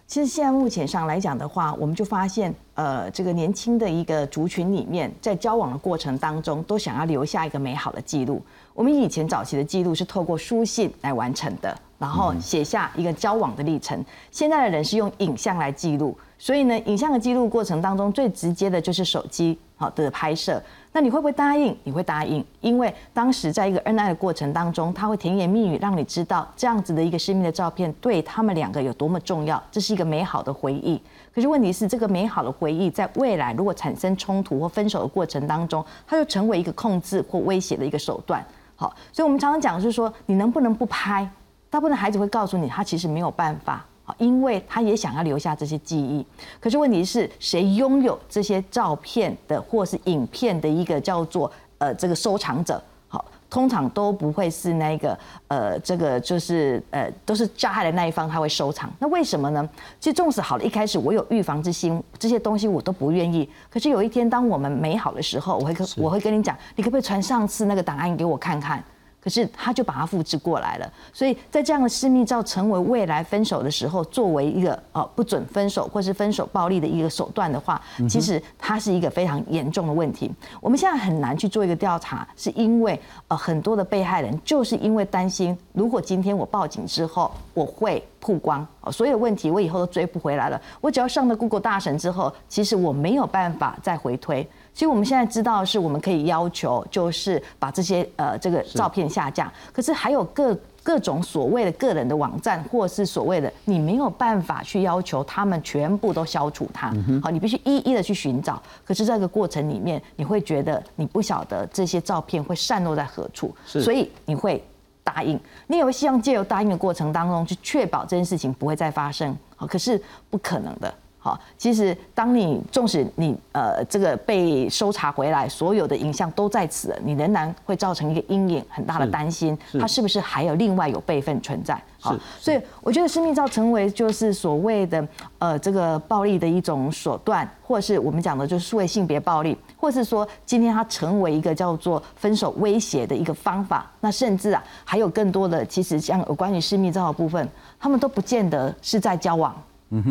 [0.07, 8.41] 好，其实现在目前上来讲的话，我们就发现，呃，这个年轻的一个族群里面，在交往的过程当中，都想要留下一个美好的记录。
[8.73, 14.03] 我们以前早期的记录是透过书信来完成的，然后写下一个交往的历程。
[14.31, 20.61] 现在的人是用影像来记录，所以呢，影像的记录过程当中，最直接的就是手机好的拍摄。
[20.91, 21.77] 那你会不会答应？
[21.83, 30.99] 你会答应，因为当时在一个恩爱的过程当中，他会甜言蜜语让你知道这样子的一个私密的照片对他们两个有多么重要，这是一个美好的回忆。
[31.33, 38.43] 可是问题是，这个美好的回忆在未来如果产生冲突或分手的过程当中，它就成为一个控制或威胁的一个手段。
[38.75, 41.29] 好，所以我们常常讲是说，你能不能不拍？
[41.69, 43.85] 大部分孩子会告诉你，他其实没有办法。
[44.17, 46.25] 因为他也想要留下这些记忆，
[46.59, 52.81] 可是问题是谁拥有这些照片的或是影片的一个叫做呃这个收藏者？
[53.09, 55.17] 好，通常都不会是那个
[55.47, 58.91] 呃这个就是呃都是加害的那一方他会收藏。
[58.99, 59.69] 那为什么呢？
[59.99, 63.49] 其实纵使好了，一开始我有预防之心，这些东西我都不愿意。
[63.69, 68.83] 可是有一天当我们美好的时候，我会跟我会跟你讲，你可不可以传上次那个档案给我看看？
[69.27, 80.31] 可是他就把它复制过来了，所以在这样的私密照成为未来分手的时候，作为一个呃不准分手或是分手暴力的一个手段的话，其实它是一个非常严重的问题。
[80.61, 90.62] 我们现在很难去做一个调查，是因为呃很多的被害人就是因为担心，如果今天我报警之后，我会曝光，所有问题我以后都追不回来了。
[90.82, 94.47] 我只要上了 Google 大神之后，其实我没有办法再回推。
[94.73, 99.52] 所以我们现在知道是我们可以要求，就是把这些呃这个照片下架。
[99.73, 106.93] 可是还有各各种所谓的个人的网站，或是所谓的你没有办法去要求他们全部都消除它。
[107.23, 108.62] 好，你必须一一的去寻找。
[108.86, 114.63] 可是这个过程里面，你会觉得你不晓得这些照片会散落在何处，所以你会
[115.07, 115.39] 答应。
[115.67, 119.33] 你也会希望借由答应的过程当中，去确保这件事情不会再发生。
[119.55, 120.93] 好，可是不可能的。
[121.27, 131.77] 好，其实当你纵使你呃这个被搜查回来，所有的影像都在此，你仍然会造成一个阴影，很大的担心，它是不是还有另外有备份存在？
[131.99, 135.05] 好，所以我觉得私密照成为就是所谓的
[135.39, 147.45] 呃这个暴力的一种手段，或者是我们讲的就是数位性别暴力，或是说今天它成为一个叫做分手威胁的一个方法，那甚至啊还有更多的其实像有关于私密照的部分，
[147.77, 149.53] 他们都不见得是在交往。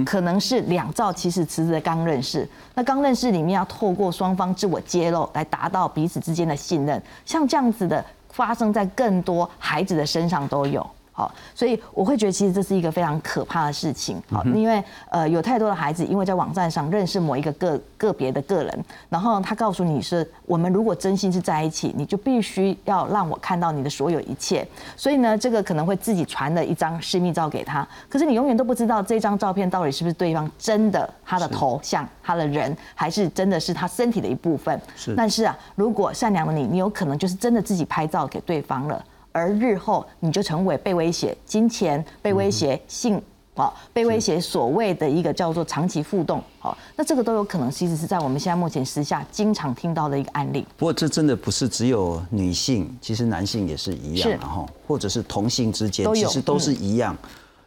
[0.05, 10.85] 可能是两兆其实辞职的刚认识，那刚认识里面要透过双方自我揭露来达到彼此之间的信任，像这样子的发生在更多孩子的身上都有。
[11.17, 14.23] 好，所以我会觉得其实这是一个非常可怕的事情。
[14.31, 24.69] 好，因为呃有太多的孩子因为在网站上认识某一个个个别的个人，然后他告诉你是我们如果真心是在一起，你就必须要让我看到你的所有一切。
[24.95, 34.79] 所以呢，这个可能会自己传了一张私密照给他，可是你永远都不知道这张照片到底是不是对方真的他的头像他的人，还是真的是他身体的一部分。
[34.95, 39.03] 是，但是啊，如果善良的你，你有可能就是真的自己拍照给对方了。
[39.37, 43.21] 而日后你就成为被威胁金钱、被威胁性
[43.55, 50.67] 啊、被威胁所谓的一个叫做长期互动，好，那这个都有可能其实是在我们现在目前时下经常听到的一个案例。
[50.79, 57.15] 不过这真的不是只有女性，其实男性也是一样，然后或者是同性之间，其实都是一样。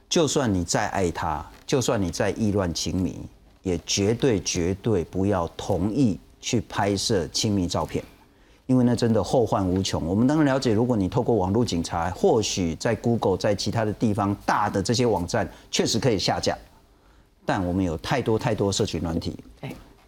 [0.08, 3.20] 就算你再爱他，就算你再意乱情迷，
[3.62, 8.04] 也绝对绝对不要同意去拍摄亲密照片。
[8.70, 10.06] 因为那真的后患无穷。
[10.06, 16.56] 我们当然了解，如果你透过网络警察，或许在 Google 在其他的地方大的这些网站确实可以下架，
[17.48, 19.36] 但我们有太多太多社群软体，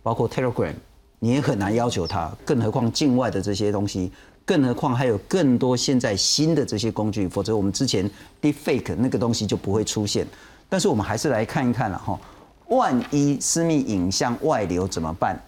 [0.03, 0.75] 包括 Telegram，
[1.17, 2.31] 你也很难要求它。
[2.45, 4.11] 更何况境外的这些东西，
[4.45, 8.07] 更何况还有更多现在新的这些工具，否则我们之前
[8.43, 10.27] Deepfake 那个东西就不会出现。
[10.69, 12.19] 但是我们还是来看一看了哈，
[12.67, 15.41] 万一私密影像外流怎么办？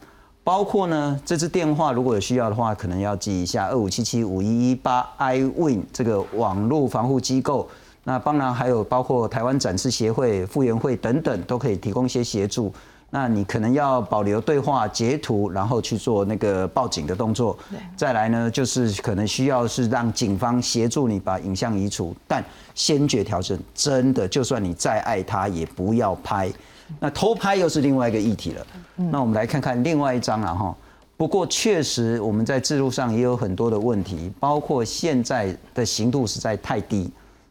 [0.44, 7.70] 包括呢，这支电话如果有需要的话，可能要记一下二五七七五一一八 iWin 这个网络防护机构。
[8.04, 12.74] 那当然还有包括台湾展示协会、复原会等等，都可以提供一些协助。
[13.10, 17.58] 那你可能要保留对话截图，然后去做那个报警的动作。
[17.96, 22.44] 再来呢，就是可能需要是让警方协助你把影像移除，但
[22.76, 26.52] 先决条件真的，就算你再爱他，也不要拍。
[27.00, 28.66] 那偷拍又是另外一个议题了。
[28.96, 30.76] 那我们来看看另外一张了哈。
[31.16, 37.10] 不过确实我们在制度上也有很多的问题，包括现在的刑度实在太低，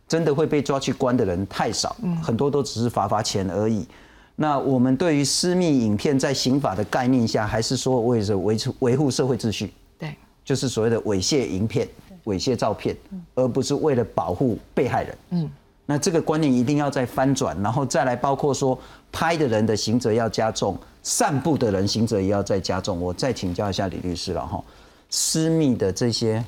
[0.09, 3.87] 真的会被抓去关的人太少，很多都只是罚罚钱而已。
[4.35, 11.89] 那我们对于私密影片在刑法的概念下，还是说为着维持维护社会秩序，对，就是所谓的猥亵影片、
[12.25, 12.97] 猥亵照片，
[13.35, 15.19] 而不是为了保护被害人。
[15.31, 15.51] 嗯。
[15.85, 18.79] 那这个观念一定要再翻转，然后再来包括说
[19.11, 23.01] 拍的人的刑责要加重，散步的人刑责也要再加重。
[23.01, 24.63] 我再请教一下李律师了哈，
[25.11, 26.43] 私密的这些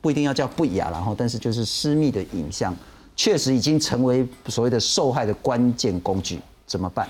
[0.00, 2.74] 不一定要叫不雅，然后但是就是私密的影像，
[3.14, 7.06] 确实已经成为所谓的受害的关键工具，怎么办？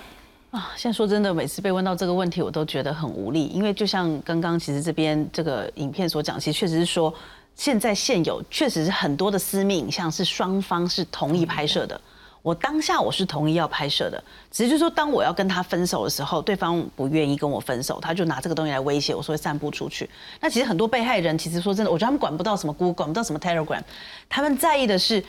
[0.50, 7.14] 啊，现在说真的，每次被问到这个问题，我都觉得很无力，因为就像刚刚其实这边这个影片所讲，其实确实是说。
[7.58, 12.00] 现在现有确实是很多的私密影像是双方是同意拍摄的，
[12.40, 20.08] 我当下我是同意要拍摄的，只是就说当我要跟他分手的时候，对方不愿意跟我分手，他就拿这个东西来威胁我说会散布出去。
[20.40, 23.82] 那其实很多被害人其实说真的，我觉得他们管不到什么 Google，管不到什么 Telegram，
[24.28, 25.22] 他们在意的是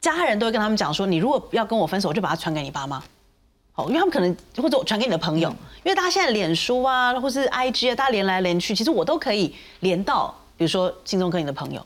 [0.00, 3.00] 家人都会跟他们讲说，你如果要跟我分手，我就把它传给你爸妈，
[3.70, 5.48] 好，因为他们可能或者我传给你的朋友，
[5.84, 10.34] 因为大家现在脸书啊，或是 IG 啊，大家连来连去，其实我都可以连到。
[10.60, 11.82] 比如说，心中跟你的朋友，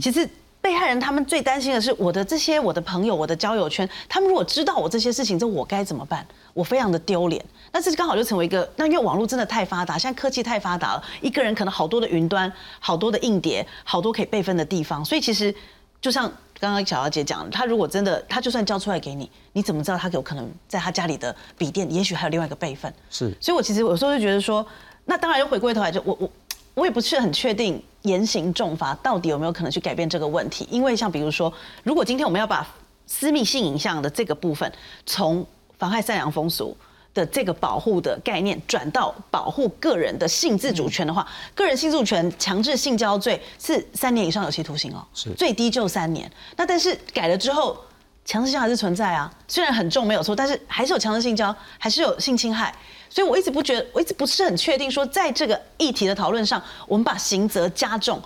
[0.00, 0.28] 其实
[0.60, 6.24] 被害人他们最担心的是我的这些我的朋友，我的交友圈，他们如果知道我这些事情，这我该怎么办？
[6.54, 7.44] 我非常的丢脸。
[7.72, 15.04] 那这刚好就成为一个，那因为网络真的太发达，现在科技太发达了，一个人可能好多的云端，好多的硬碟，好多可以备份的地方。
[15.04, 15.52] 所以其实
[16.00, 16.30] 就像
[16.60, 22.94] 刚刚小姚姐讲，他如果真的，他就算交出来给你，你怎么知道他有可能在他家里的笔电，也许还有另外一个备份？
[23.10, 23.36] 是。
[23.40, 24.64] 所以我其实有时候就觉得说，
[25.06, 26.30] 那当然又回归头来，就我我。
[26.74, 32.66] 我也不是很确定严刑重罚到底有没有可能去改变这个问题，因为像比如说，如果今天我们要把
[33.06, 34.72] 私密性影像的这个部分
[35.04, 35.46] 从
[35.78, 36.76] 妨害善良风俗
[37.12, 46.30] 的这个保护的概念转到保护个人的性自主权的话，个人性自主权强制性交罪是三年以上有期徒刑哦，是最低就三年。
[46.56, 47.76] 那但是改了之后，
[48.24, 52.74] 强制性还是存在啊，虽然很重没有错，但是还是有强制性交，还是有性侵害。
[53.10, 58.18] 所以，我一直不觉得，我一直不是很确定，说在这个议题的讨论上，我们把刑责加重，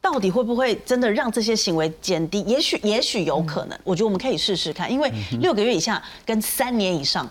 [0.00, 2.42] 到底会不会真的让这些行为减低？
[2.42, 3.78] 也许，也许有可能。
[3.82, 7.26] 我觉得我们可以试试看，因为六个月以下跟三年以上，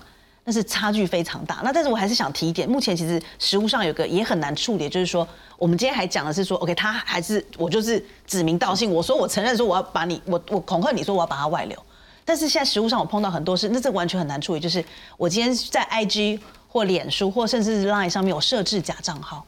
[0.45, 1.61] 那是差距非常大。
[1.63, 5.27] 那但是我还是想提一点，目前其实实物上有个也很难处理，就是说，
[5.59, 11.77] 我们今天还讲的是说，OK，他还是我就是指名道姓，我说我承认说我要把你，我我恐吓你说我要把他外流，
[12.25, 14.83] 但是现在实物上我碰到很多事，那这完全很难处理，就是
[15.15, 16.41] 我今天在 IG。
[16.67, 19.45] 或脸书，或甚至是 Line 上面有设置假账号，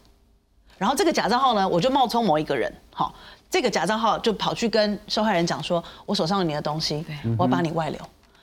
[0.77, 3.13] 然后这个假账号呢，我就冒充某一个人，好，
[3.49, 7.05] 这个假账号就跑去跟受害人讲说，我手上有你的东西，
[7.37, 7.99] 我要把你外流。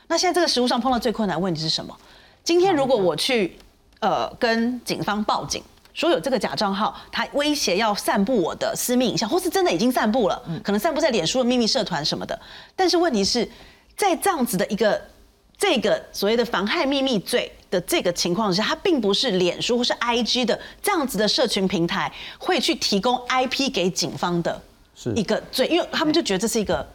[0.07, 1.97] 那现在这个实物上碰到最困难问题是什么？
[2.42, 3.57] 今天如果我去
[4.01, 5.62] 呃跟警方报警，
[5.94, 12.39] 说有这个假账号，他威胁要散布我的私密影像，或是真的已经散布了，可能散布在脸书的秘密社团什么的，
[12.76, 13.49] 但是问题是。
[13.97, 15.01] 在这样子的一个
[15.57, 24.61] 这个所谓的妨害秘密罪的这个情况下，它并不是脸书或是 IG 的这样子的社群平台会去提供 IP 给警方的
[25.14, 26.86] 一个罪，因为他们就觉得这是一个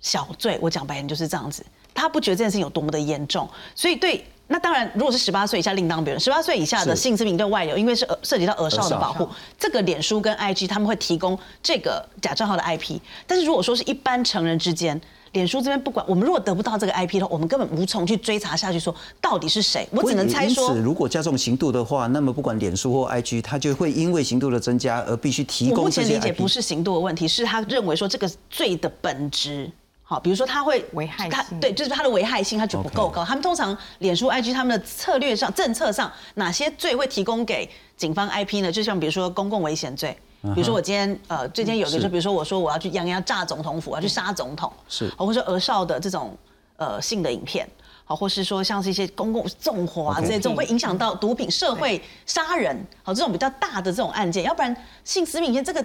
[0.00, 0.58] 小罪。
[0.60, 4.24] 我讲白点就是这样子，他不觉得这件事情有多么的严重，所以对。
[4.50, 6.18] 那当然，如果是十八岁以下另当别论。
[6.18, 9.28] 十八岁以下的性私密对外流，因为是涉及到儿少的保护，
[9.58, 12.98] 这个脸书跟 IG 他们会提供这个假账号的 IP。
[13.26, 14.98] 但是如果说是一般成人之间，
[15.32, 19.86] 脸书这边不管，我们如果得不到这个 IP 的话，我们根本无从去追查下去，说到底是谁。
[19.90, 26.02] 我只能猜说，如果加重刑度的话，那么不管脸书或 IG，它就会因为刑度的增加而必须提供这些。
[26.02, 29.70] 目前理解不是刑度的问题，是他认为说这个罪的本质。
[30.02, 33.22] 好，比如说他会危害他，对，就是他的危害性，他就不够高。
[33.22, 38.72] 他们通常脸书、IG 他们的策略上、政策上，哪些罪会提供给警方 IP 呢？
[38.72, 40.16] 就像比如说公共危险罪，
[40.54, 46.36] 比如说我今天呃，最近有一个，就比如说我说我要去洋洋炸总统府，我要去杀总统，是，或者说俄少的这种
[46.76, 47.68] 呃性的影片，
[48.04, 55.84] 好，或是说像是一些公共纵火啊这些，这种会影响到毒品、社会、杀人，好，这种比较大的这种案件，要不然性私密影片这个，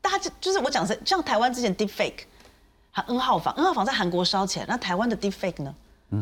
[0.00, 2.24] 大家就就是我讲是像台湾之前 Deepfake。
[2.92, 5.72] 还 N 号房，N 号房在韩国烧钱，那台湾的 Deepfake 呢？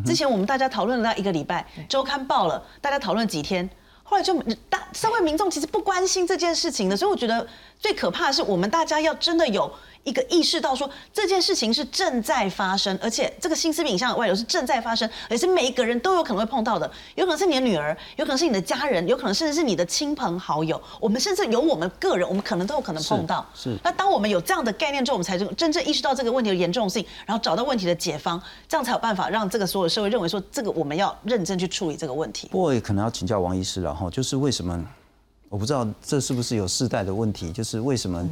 [0.04, 3.66] 之前我们大家讨论了那一个礼拜，周刊报了，大家讨论几天，
[4.09, 4.34] 后来就
[4.70, 7.46] 大社会民众其实不关心这件事情的，所以我觉得
[7.78, 9.70] 最可怕的是我们大家要真的有。
[10.05, 20.80] 一个意识到说这件事情是正在发生，而且这个新私密影像的外流是正在发生，而且是每一个人都有可能会碰到的，有可能是你的女儿，有可能是你的家人，有可能甚至是你的亲朋好友。
[21.01, 23.46] 我们甚至有我们个人，我们可能都有可能碰到。
[23.55, 23.76] 是。
[23.84, 32.49] 那当我们有这样的概念之后，我们才真正意识到这个问题的严重性，然后找到问题的解方，这样才有办法让这个所有社会认为说这个我们要认真去处理这个问题。
[32.51, 34.82] 不过也可能要请教王医师了哈，就是为什么
[35.49, 38.26] 我不知道这是不是有世代的问题，就是为什么？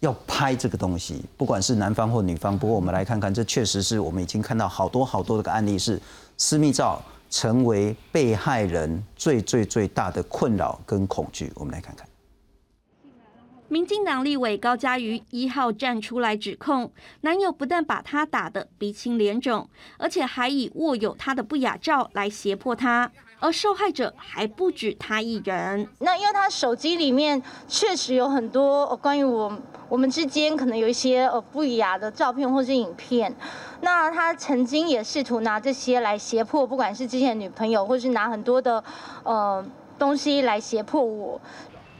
[0.00, 2.58] 要拍这个东西，不管是男方或女方。
[2.58, 6.00] 不过我们来看看，这确实是我们已经看到好多好多的个案例，是
[6.38, 11.52] 私密照成为被害人最最最大的困扰跟恐惧。
[11.54, 12.08] 我们来看看。
[13.68, 16.90] 民进党立委高嘉瑜一号站出来指控，
[17.20, 23.12] 男友不但把她打得鼻青脸肿，而且还以握有她的不雅照来胁迫她。
[23.42, 25.88] 而受害者还不止他一人。
[26.00, 29.58] 那因为他手机里面确实有很多关于我
[29.90, 33.34] 我们之间可能有一些呃不雅的照片或是影片。
[33.80, 38.82] 那他曾经也试图拿这些来胁迫，不管是之前的女朋友，或是拿很多的
[39.24, 39.62] 呃
[39.98, 41.40] 东西来胁迫我。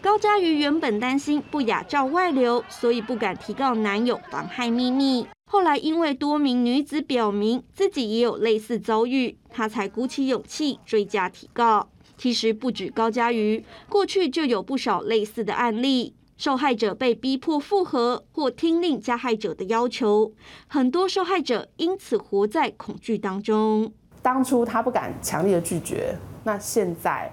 [0.01, 5.27] 高佳瑜原本担心不雅照外流，所以不敢提告男友妨害秘密。
[5.51, 11.89] 后来因为多名女子表明自己也有类似遭遇，她才鼓起勇气追加提告。
[12.17, 20.33] 其实不止高佳瑜，过去就有不少类似的案例，受害者被逼迫复合或听令加害者的要求，
[20.69, 23.93] 很多受害者因此活在恐惧当中。
[24.23, 27.31] 当初他不敢强烈的拒绝，那现在。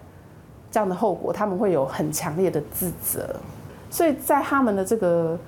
[0.70, 3.34] 这样的后果，他们会有很强烈的自责，
[3.89, 5.39] 所以在他们的这个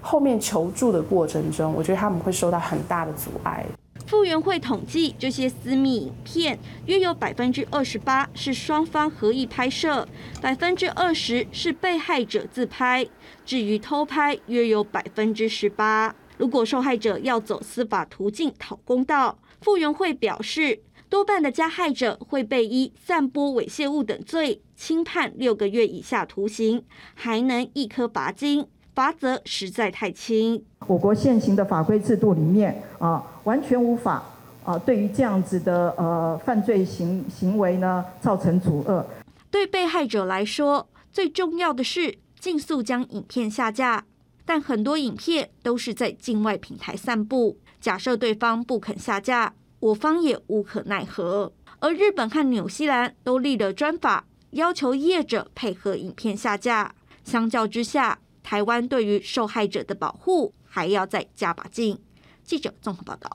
[0.00, 3.66] 后面求助的过程中，我觉得他们会受到很大的阻碍。
[4.06, 10.06] 复原会统计，这些私密影片约有百分之二十八是双方合意拍摄，
[10.40, 13.06] 百分之二十是被害者自拍，
[13.44, 16.14] 至于偷拍约有百分之十八。
[16.38, 20.82] 如果受害者要走司法途径讨公道，复原会表示。
[21.08, 26.82] 多半的加害者会被依散播猥亵物等罪轻判六个月以下徒刑，
[27.14, 28.66] 还能一颗罚金，
[28.96, 30.64] 罚则实在太轻。
[30.86, 34.22] 我国现行的法规制度里面啊，完全无法
[34.64, 39.04] 啊，对于这样子的呃犯罪行行为呢，造成阻遏。
[39.50, 44.06] 对被害者来说，最重要的是尽速将影片下架，
[44.46, 47.58] 但很多影片都是在境外平台散布。
[47.78, 49.52] 假设对方不肯下架。
[49.78, 56.94] 我方也无可奈何，而日本和纽西兰都立了专法，要求业者配合影片下架。
[57.22, 61.98] 相较之下，台湾对于受害者的保护还要再加把劲。
[62.44, 63.28] 记者综合报道。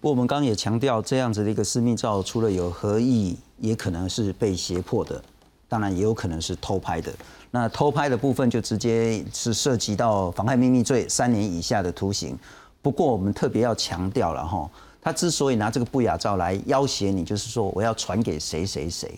[0.00, 5.22] 不过我们刚刚也强调，这样子的一个私密照，除了有合意，也可能是被胁迫的，
[5.68, 7.14] 当然也有可能是偷拍的。
[7.52, 12.36] 那偷拍的部分就直接是涉及到妨害秘密罪，三年以下的徒刑。
[12.82, 14.68] 不过我们特别要强调了哈。
[15.00, 19.16] 他之所以拿这个不雅照来要挟你，就是说我要传给谁谁谁，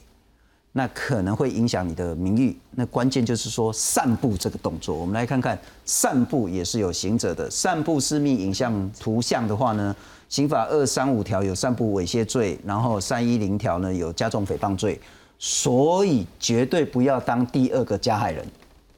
[0.73, 2.57] 那可能会影响你的名誉。
[2.73, 4.95] 那关键就是说散布这个动作。
[4.95, 7.51] 我们来看看，散布也是有刑责的。
[7.51, 9.95] 散布私密影像图像的话呢，
[10.29, 15.01] 刑法二三五条有散布猥亵罪，然后三一零条呢有加重诽谤罪。
[15.39, 18.45] 所以绝对不要当第二个加害人，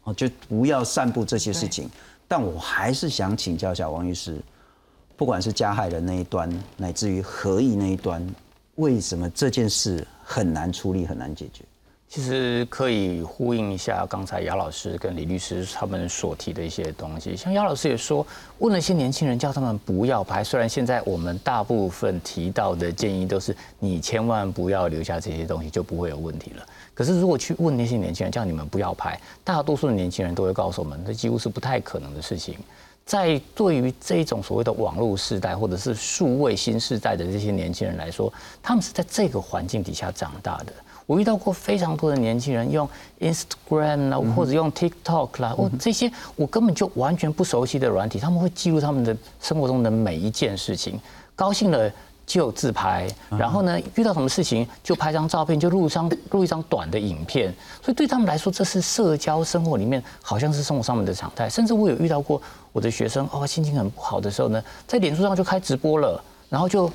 [0.05, 1.89] 哦，就不要散布这些事情。
[2.27, 4.41] 但我还是想请教一下王律师。
[5.16, 8.27] 不管是加害人那一端，乃至于合意那一端，
[8.77, 11.64] 为什么这件事很难处理、很难解决？
[12.09, 17.37] 其实可以呼应一下刚才姚老师跟李律师他们所提的一些东西。
[17.37, 18.24] 像姚老师也说，
[18.59, 20.43] 问了一些年轻人，叫他们不要拍。
[20.45, 26.66] 虽然现在我们大部分提到的建议都是你千万不要留下这些东西，就不会有问题了。
[26.95, 32.57] 可是如果去问那些年轻人，叫你们不要拍，大多数的年轻人都会告诉我们，这几乎是不太可能的事情。
[33.11, 38.33] 在对于这种所谓的网络时代或者是数位新时代的这些年轻人来说，
[38.63, 40.73] 他们是在这个环境底下长大的。
[41.07, 42.89] 我遇到过非常多的年轻人用
[43.19, 51.01] Instagram 啦，或者用 TikTok 啦，或这些我根本就完全不熟悉的软体，他们会记录他们的生活中的每一件事情，
[51.35, 51.91] 高兴了
[52.25, 57.53] 就自拍，然后呢遇到什么事情就拍张照片，就录张录一张短的影片，
[57.83, 61.51] 所以对他们来说，这是社交生活里面好像是生活上面的常态。
[61.51, 62.41] 甚至我有遇到过
[62.73, 66.91] 我的学生哦，心情很不好的时候呢，在脸书上就开直播了，然后就。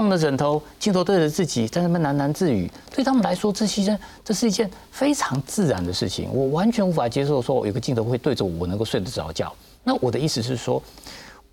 [0.00, 2.70] 弄着枕头，镜头对着自己，在那边喃喃自语。
[2.94, 6.32] 对他们来说，这些这是一件非常自然的事情。
[6.32, 9.52] 我完全无法接受，说有个镜头会对着我，能够睡得着觉。
[9.82, 10.80] 那我的意思是说，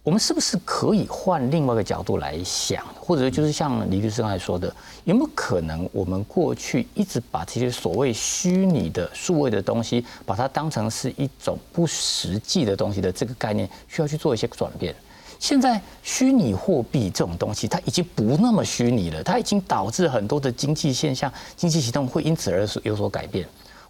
[0.05, 4.71] 我们是不是可以换另外一个角度来想，或者就是像李律师刚才说的，
[5.03, 14.95] 有没有可能我们过去一直把这些所谓虚拟的数位的东西，把它当成是一种不实际的东西的这个概念，需要去做一些转变？
[15.39, 23.43] 现在虚拟货币这种东西，它已经不那么虚拟了，它已经导致很多的经济现象、经济系统会因此而有所改变。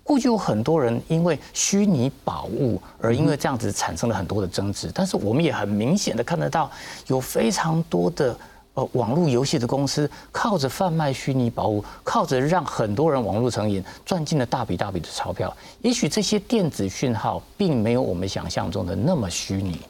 [0.05, 6.69] 过去有很多人因为虚拟宝物而因为这样子产生了很多的争执，但是我们也很明显的看得到，
[7.07, 8.37] 有非常多的
[8.75, 15.51] 呃网络游戏的公司靠着贩卖虚拟宝物，靠着让很多人网络成瘾，赚进了大笔大笔的钞票。
[15.81, 19.81] 也许这些电子讯号并没有我们想象中的那么虚拟。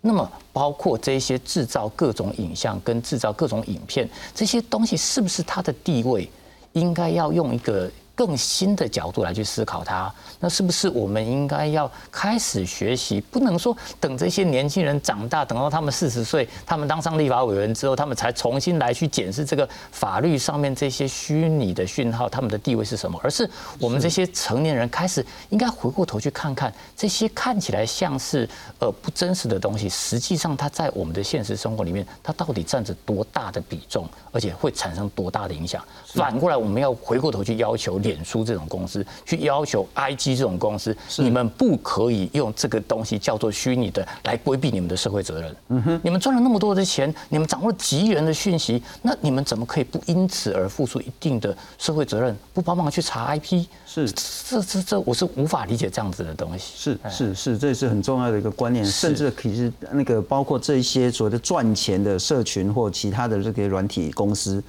[0.00, 6.28] 那么，包括这些制造各种影像跟制造各种影片这些东西，是不是它的地位
[6.72, 7.88] 应该要用一个？
[8.24, 13.20] 更新的角度来去思考它，那是不是我们应该要开始学习？
[13.20, 23.18] 不能说等这些年轻人长大，等到他们四十岁，他们当上立法委员之后，他们才重新来去检视这个法律上面这些虚拟的讯号，他们的地位是什么？
[23.24, 23.50] 而是
[23.80, 28.48] 我们这些成年人开始应该回过头去看看这些看起来像是
[28.78, 35.84] 呃不真实的东西，实际上它在我们的现实生活里面，它到底占着多大的比重，而且会产生多大的影响？
[36.14, 37.98] 反过来，我们要回过头去要求。
[38.12, 45.56] 脸书这种公司去要求 IG 这种公司，你们不可以用这个东西叫做虚拟的来规避你们的社会责任。
[45.68, 52.36] 嗯哼，你们赚了那么多的钱，你们掌握了极人的讯息，那你们怎么可以不因此而付出一定的社会责任？
[52.52, 53.64] 不帮忙去查 IP？
[53.86, 56.72] 是，这这这，我是无法理解这样子的东西。
[56.76, 64.62] 是是是，这是很重要的一个观念，甚至可是那个包括这些所谓的赚钱的社群或其他的这个软体公司，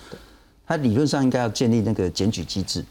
[0.66, 2.84] 它理论上应该要建立那个检举机制。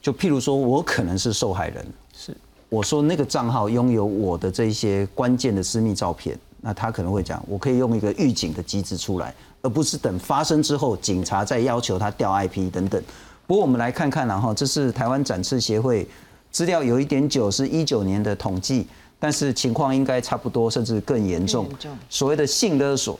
[0.00, 1.86] 就譬如说，我可能是受害人，
[2.16, 2.36] 是
[2.68, 13.02] 我说那个账号拥有我的这些关键的私密照片，那他可能会讲，我可以用一个预警的机制出来，而不是等发生之后，警察再要求他调 IP 等等。
[13.46, 16.06] 不过我们来看看，然后这是台湾展翅协会
[16.50, 18.86] 资料有一点久，是一九年的统计，
[19.18, 21.66] 但是情况应该差不多，甚至更严重。
[22.10, 23.18] 所谓的性勒索，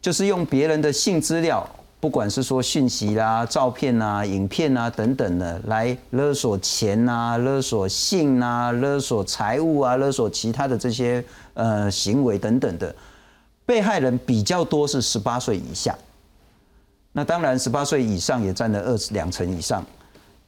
[0.00, 1.68] 就是用别人的性资料。
[2.04, 11.24] 不管是说讯息啦、照片啊、影片啊等等的，来勒索钱啊、勒索性啊、勒索财物啊、勒索其他的这些
[11.54, 12.94] 呃行为等等的，
[13.64, 15.96] 被害人比较多是十八岁以下。
[17.12, 19.82] 那当然，十八岁以上也占了二两成以上。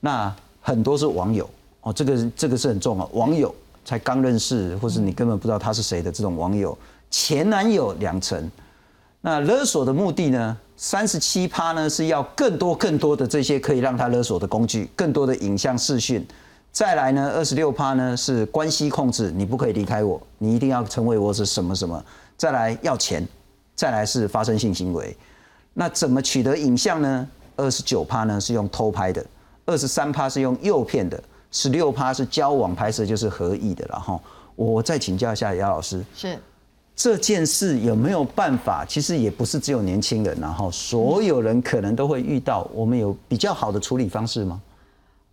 [0.00, 0.30] 那
[0.60, 1.48] 很多是网友
[1.80, 6.76] 哦，这个这个是很重要，网友才刚认识，或是你根本不知道他是谁的这种网友，
[7.10, 8.50] 前男友两成。
[9.22, 10.54] 那勒索的目的呢？
[10.76, 16.26] 三十七趴呢是要更多更多的这些可以让他勒索的工具，更多的影像视讯。
[16.70, 22.04] 再来呢，二十六趴呢是关系控制，你不可以离开我，你一定要成为我是什么什么。
[22.36, 23.26] 再来要钱，
[23.74, 25.16] 再来是发生性行为。
[25.72, 27.26] 那怎么取得影像呢？
[27.56, 29.24] 二十九趴呢是用偷拍的，
[29.64, 31.18] 二十三趴是用诱骗的，
[31.50, 33.86] 十六趴是交往拍摄，就是合意的。
[33.88, 34.20] 然后
[34.54, 36.04] 我再请教一下姚老师。
[36.14, 36.38] 是。
[36.96, 38.82] 这件事有没有办法？
[38.88, 42.66] 其实也不是只有年轻人，然后所有人可能都会遇到。
[42.72, 44.62] 我们有比较好的处理方式吗？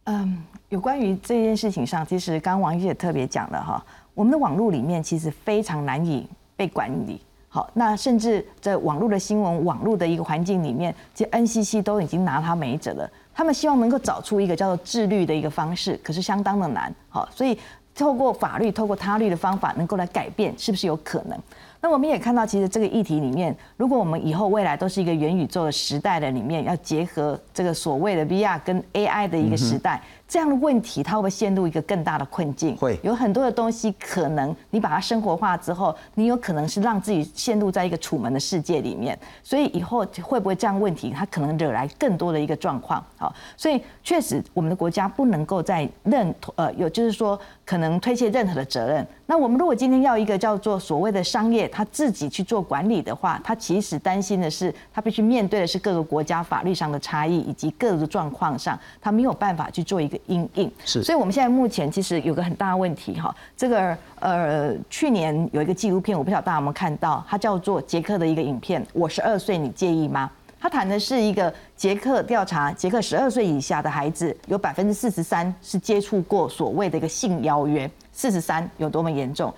[0.04, 3.82] 嗯，有关于这件事情上，其实刚王医也特别讲了哈，
[4.14, 7.22] 我们的网络里面其实非常难以被管理。
[7.48, 13.10] 好，那甚至在网络的新闻、网络的一个环境里面，其实 NCC 都已经拿他没辙了。
[13.34, 16.94] 他们希望能够找出一个叫做自律的一个方式，可是相当的难。
[17.08, 17.58] 好，所以。
[17.96, 21.38] 透过法律、透过他律的方法，能够来改变，是不是有可能？
[21.80, 30.02] 那我们也看到，其实这个议题里面，如果我们以后未来都是一个元宇宙的时代的里面，要结合这个所谓的 VR 跟 AI 的一个时代。
[30.26, 32.76] 这样的问题，它会不会陷入一个更大的困境？
[32.78, 39.20] 会有很多的东西，可能你把它生活化之后，你有可能是让自己陷入在一个楚门的世界里面。
[39.44, 43.06] 所以以后会不会这样问题，它可能惹来更多的一个状况。
[43.18, 47.40] 好，所以确实我们的国家不能够在任呃有就是说
[47.74, 49.04] 可能推卸任何的责任。
[49.26, 60.20] 那我们如果今天要一个叫做所谓的商业，他自己去做管理的话，他其实担心的是，他必须面对的是各个国家法律上的差异以及各个状况上，他没有办法去做一个。
[60.28, 70.30] 应应是，所以我们现在目前其实有个很大的问题哈，这个呃去年有一个纪录片，我不晓得大家有没有看到，它叫做杰克的一个影片，我十二岁，你介意吗？
[70.64, 79.54] 他谈的是一个杰克调查，杰克十二岁以下的孩子有百分之四十三是接触过所谓的一个性邀约，四十三有多么严重？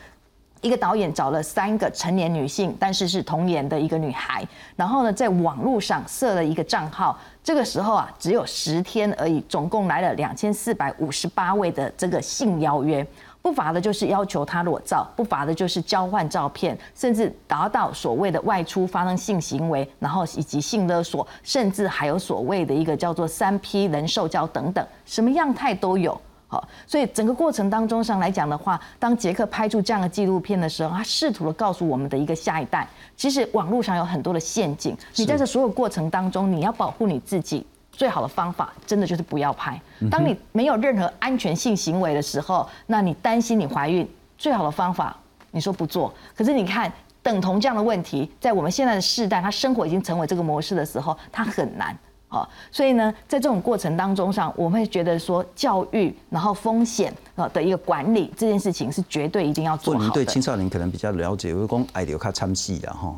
[0.61, 4.43] 一个导演找了三个成年女性，但是是童年的一个女孩，
[4.75, 7.15] 然后呢，在网络上设了一个账号。
[7.43, 13.05] 这个时候啊，只有十天而已，总共来了两千四百五十八位的这个性邀约，
[13.45, 26.19] 不乏的就是要求他裸照，不乏的就是交换照片，甚至达到所谓的外出发生性行为，然后以及性勒索，甚至还有所谓的一个叫做三 P 人兽交等等，什么样态都有。
[26.47, 34.97] 好，所以整个过程当中上来讲的话，当杰克拍出这样的纪录片的时候，他试图的告诉我们的一个下一代，其实网络上有很多的陷阱。
[35.17, 37.63] 你在这所有过程当中，你要保护你自己，
[37.95, 39.79] 最好的方法真的就是不要拍。
[40.11, 45.15] 当你没有任何安全性行为的时候，那你担心你怀孕，最好的方法
[45.51, 46.13] 你说不做。
[46.35, 46.91] 可是你看，
[47.23, 51.97] 等同这样的问题，在我们现在的世代，他生活已经成为这个模式的时候，他很难。
[52.27, 60.05] 啊，所以呢，在这种过程当中上，我会觉得说教育，然后风险啊的一个管理这件事情是绝对一定要做好的。
[60.05, 63.15] 您对青少年可能比较了解，我讲爱留卡参戏的哈。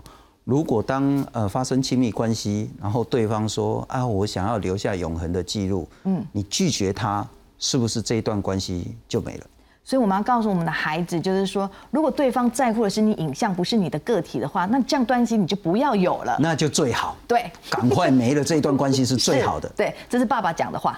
[0.47, 7.27] 如果当呃发生亲密关系，然后对方说啊，我想要留下永恒的记录，嗯，你拒绝他，
[7.59, 9.45] 是不是这一段关系就没了？
[9.83, 17.17] 所以我们要告诉我们的孩子，就是说，如果对方在乎的是你影像，不是你的个体的话，那这样关系你就不要有了，那就最好。
[17.27, 19.67] 对，赶快没了这一段关系是最好的。
[19.75, 20.97] 对，这是爸爸讲的话，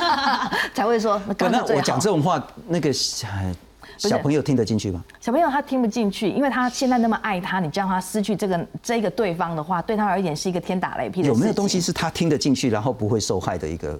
[0.72, 1.20] 才会说。
[1.38, 2.90] 那我讲这种话，那个。
[3.98, 5.02] 小朋友听得进去吗？
[5.20, 11.28] 小朋友他听不进去，因为他现在那么爱他，你叫他失去这个这个对方的话，对他而言是一个天打雷劈的。
[11.28, 13.98] 有没有东西是他听得进去，然后不会受害的一个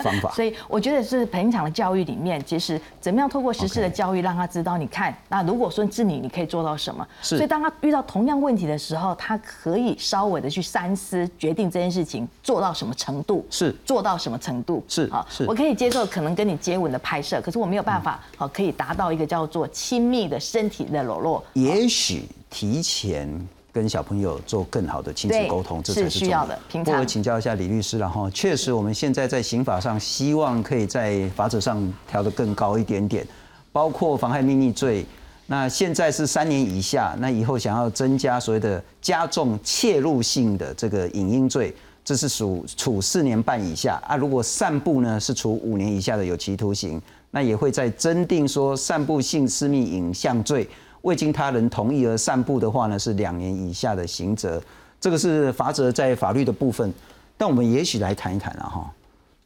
[0.00, 0.32] 方法？
[0.34, 7.06] 所以我觉得是平常的教育里面，其实怎么样透过实施的教育，让他知道，你看，那如果说是你，你可以做到什么？
[7.22, 14.82] 所以当他遇到同样问题的时候，他可以稍微的去三思，决定这件事情做到什么程度，是做到什么程度？
[14.88, 19.35] 是啊，是我可以接受可能跟你接吻的拍摄，可是我没有办法好可以达到一个叫。
[19.36, 23.28] 叫做亲密的身体的裸露，也许提前
[23.70, 26.58] 跟小朋友做更好的亲子沟通，这才是需要的。
[26.72, 33.26] 不过请教一下李律师了哈，确实我们现在在刑法上希望可以在法则上调得更高一点点，
[33.72, 35.04] 包括妨害秘密罪，
[35.48, 46.98] 那现在是三年以下，那以后想要增加所谓的加重切入性的这个影音罪，这是属处四年半以下啊，如果散布呢是处五年以下的有期徒刑。
[47.30, 50.68] 那也会在增定说散布性私密影像罪，
[51.02, 54.62] 未经他人同意而散布的话呢，是两年以下的刑责。
[55.00, 56.92] 这个是罚则在法律的部分。
[57.36, 58.90] 但我们也许来谈一谈了哈，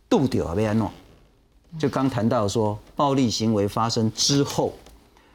[0.08, 0.88] 杜丢和贝安诺，
[1.76, 4.72] 就刚谈到说暴力行为发生之后，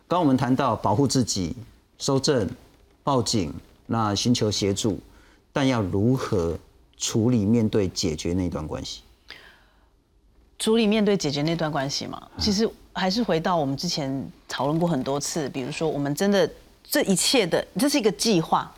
[0.07, 1.53] 刚我们谈到保护自己、
[1.97, 2.49] 收证、
[3.03, 3.53] 报警、
[3.85, 4.97] 那寻求协助，
[5.51, 6.57] 但要如何
[6.95, 9.01] 处理、面对、解决那段关系？
[10.57, 16.49] 处理面对解决那段关系嘛，其实还是回到我们之前讨论过很多次，比如说我们真的
[16.81, 18.73] 这一切的，这是一个计划，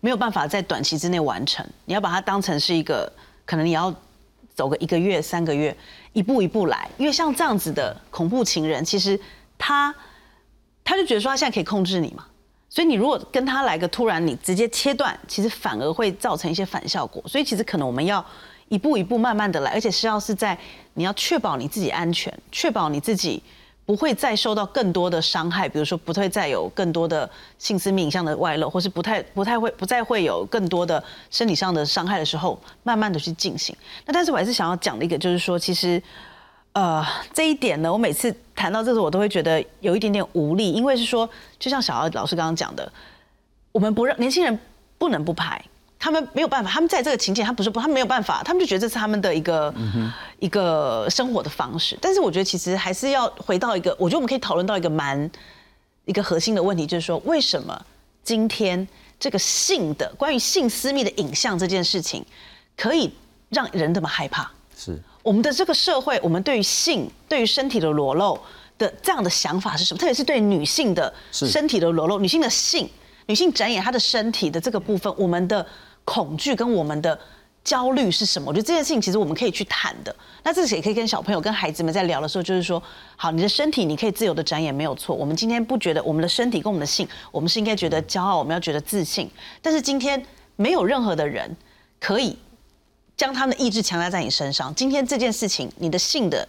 [0.00, 1.66] 没有办法在短期之内完成。
[1.86, 3.10] 你要把它当成是一个，
[3.46, 3.92] 可能你要
[4.54, 5.74] 走个一个月、三个月，
[6.12, 6.86] 一步一步来。
[6.98, 9.18] 因为像这样子的恐怖情人，其实
[9.56, 9.94] 他
[10.84, 12.26] 他就觉得说他现在可以控制你嘛，
[12.68, 17.22] 所以你如果跟他来个突然，你直接切断，其实反而会造成一些反效果。
[17.26, 18.22] 所以其实可能我们要。
[18.68, 20.58] 一步一步慢慢的来，而且是要是在
[20.94, 23.42] 你要确保你自己安全，确保你自己
[23.86, 33.76] 不会再受到更多的伤害，比如说不会再有更多的性私密影像的外露，或是不太不太会不再会有更多的身体上的伤害的时候，慢慢的去进行。
[34.06, 36.02] 那但是我还是想要讲的一个就是说，其实
[36.72, 42.90] 呃这一点呢，我每次谈到这个，我都会觉得有一点点无力，因为是说，就像小姚老师刚刚讲的，
[43.72, 44.58] 我们不让年轻人
[44.96, 45.62] 不能不拍。
[46.04, 49.74] 他们没有办法，他们在这个情境，他不是不，他没有办法，他们就觉得这是他们的一个
[50.38, 51.96] 一个生活的方式。
[51.98, 55.30] 但是我觉得其实还是要回到一个，我觉得我们可以讨论到一个蛮
[56.04, 57.86] 一个核心的问题，就是说为什么
[58.22, 58.86] 今天
[59.18, 62.22] 这个性的关于性私密的影像这件事情，
[62.76, 63.10] 可以
[63.48, 64.50] 让人这么害怕？
[64.76, 68.38] 是我们的这个社会，我们对于性、对于身体的裸露
[68.76, 69.98] 的这样的想法是什么？
[69.98, 72.86] 特别是对女性的身体的裸露、女性的性、
[73.24, 75.66] 女性展演她的身体的这个部分，我们的
[76.04, 77.18] 恐惧跟我们的
[77.62, 78.48] 焦虑是什么？
[78.48, 80.14] 我觉得这件事情其实我们可以去谈的。
[80.42, 82.82] 那这也可以跟小朋友、跟孩子们在聊的时候，就是说，
[83.16, 85.16] 好，你的身体你可以自由的展演没有错。
[85.16, 89.30] 我们今天不觉得我们的身体跟我们的性，我们是应该觉得骄傲，我们要觉得自信。
[89.62, 90.22] 但是今天
[90.56, 91.56] 没有任何的人
[91.98, 92.36] 可以
[93.16, 94.74] 将他们的意志强加在你身上。
[94.74, 96.46] 今天这件事情，你的性的。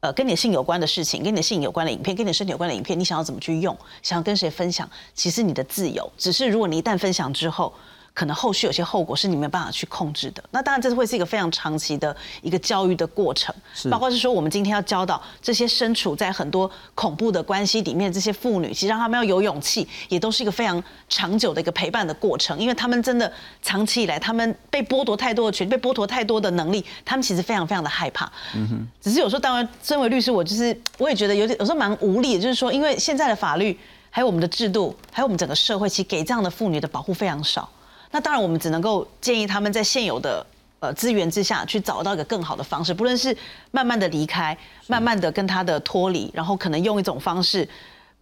[0.00, 3.72] 呃，跟你的性有关的事情，跟你的性有关的影片，跟你的身体有关的影片，你想要怎么去用，
[4.02, 6.12] 想要跟谁分享，其实你的自由。
[6.18, 7.72] 只是如果你一旦分享之后，
[8.14, 10.44] 可能后续有些后果是你没有办法去控制的。
[10.50, 13.54] 那当然，这是会是一个非常长期的一个教育的过程，
[13.90, 23.32] 包括是说我们今天要教导这些身处在很多恐怖的关系里面这些妇女，其实让他们要有勇气，也都是一个非常长久的一个陪伴的过程，因为他们真的
[23.62, 28.30] 长期以来，他们被剥夺太多的权利，被剥夺太多的能力，他们其实非常非常的害怕。
[28.54, 33.78] 嗯哼，只是有时候，当然，身为律师，我就是我也觉得有点有时候蛮无力的，就是说，因为现在的法律，
[34.10, 37.66] 还有我们的制度，还有我们整个社会，其实给这样的妇女的保护非常少。
[38.12, 40.46] 那当然，我们只能够建议他们在现有的
[40.78, 43.36] 呃资源之下去找到一个更好的方式，不论是
[43.72, 44.56] 慢慢的离开，
[44.86, 47.68] 慢慢的跟他的脱离，然后可能用一种方式。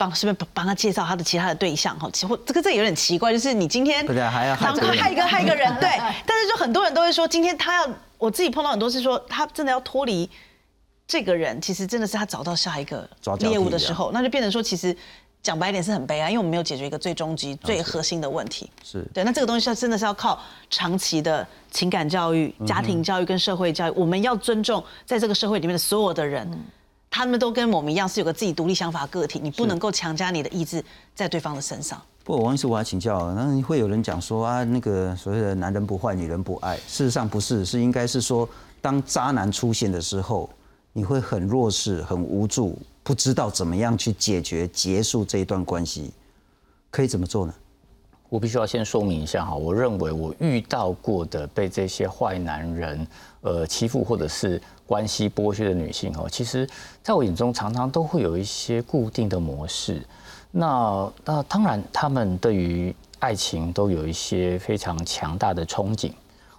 [0.01, 2.09] 帮是不是帮他介绍他的其他的对象哈？
[2.11, 5.91] 其实这个这有点奇怪，就是你今天还要害一个害一个人，对。
[6.25, 7.87] 但是就很多人都会说，今天他要
[8.17, 10.27] 我自己碰到很多是说，他真的要脱离
[11.07, 13.07] 这个人，其实真的是他找到下一个
[13.41, 14.97] 猎物的时候，那就变成说，其实
[15.43, 18.71] 讲白一点是很悲哀，因为我们没有解决一个最终极、最核心的问题。
[18.85, 20.39] 是对，那这个东西是真的是要靠
[20.69, 23.93] 长期的情感教育、家庭教育跟社会教育。
[23.97, 26.47] 我们要尊重在这个社会里面的所有的人，
[27.09, 30.85] 他们都跟我们一样是有个自己独立想法个体，你不能够强加你的意志
[31.15, 32.01] 在对方的身上。
[32.23, 38.47] 不过王医师，我要请教，那会有人讲说啊，那个所谓的男人不坏，女人不爱，事实上不是，是应该是说，
[38.83, 40.49] 当渣男出现的时候，
[40.93, 42.79] 你会很弱势、很无助，
[43.11, 46.13] 不知道怎么样去解决、结束这一段关系，
[46.93, 47.53] 可以怎么做呢？
[48.29, 53.05] 我必须要先说明一下哈，我认为我遇到过的被这些坏男人
[53.41, 56.65] 呃欺负或者是关系剥削的女性哦，其实
[57.03, 60.01] 在我眼中常常都会有一些固定的模式。
[60.53, 66.13] 那那当然，他们对于爱情都有一些非常强大的憧憬。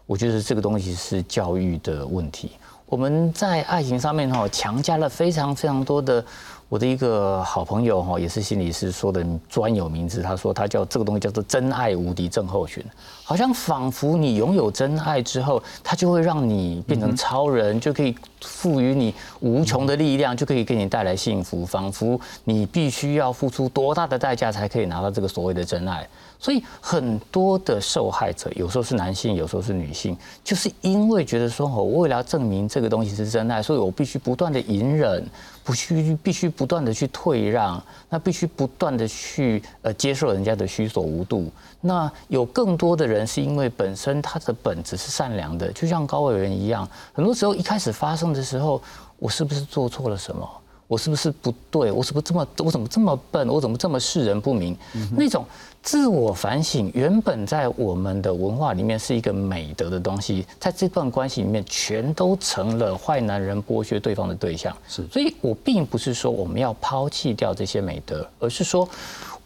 [0.06, 2.52] 我觉得这个东西是教育的问题。
[2.92, 6.22] 我们在爱情上面哈，强加了非常非常多的。
[6.68, 12.84] 我的一个好朋友哈，也是心理师说的专有名字，他说他叫这个东西叫做真爱无敌症候群，
[13.24, 26.06] 好像仿佛你拥有真爱之后，它就会让你变成超人，就可以赋予你无穷的力量，就可以给你带来幸福，仿佛你必须要付出多大的代价才可以拿到这个所谓的真爱。
[26.42, 35.24] 所以很多的受害者，有时候是男性，有时候是女性，就是因为觉得说，我为了要证明这个东西是真爱，所以我必须不断的隐忍，
[35.64, 41.52] 不须必须不断的去退让，那必须不断的去呃接受人家的虚所无度。
[41.80, 48.82] 那有更多的人是因为本身他的本质是善良的，就像高伟人一样，很多时候一开始发生的时候，
[49.20, 50.50] 我是不是做错了什么？
[50.92, 51.89] 我是不是不对？
[51.89, 52.46] 我是不是这么？
[52.58, 53.48] 我怎么这么笨？
[53.48, 54.78] 我怎么这么世人不明？
[55.16, 55.46] 那种
[55.82, 64.76] 自我反省，原本在我们的文化里面是一个美德的东西，在这段关系里面，全都成了坏男人剥削对方的对象。
[64.86, 68.86] 是，所以我并不是说我们要抛弃掉这些美德，而是说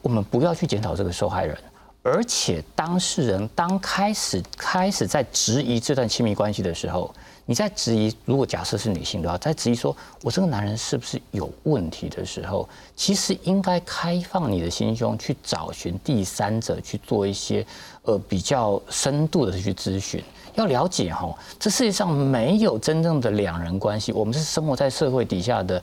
[0.01, 1.55] 我们不要去检讨这个受害人。
[2.01, 7.13] 而且当事人当开始开始在质疑这段亲密关系的时候，
[7.47, 17.65] 你在质疑，如果假设是女性的话，在质疑说我这个男人是不是有问题的时候，其实应该开放你的心胸，去找寻第三者，去做一些
[18.03, 20.23] 呃比较深度的去咨询。
[20.55, 25.81] 要了解哈，这世界上没有真正的两人关系，我们是生活在社会底下的。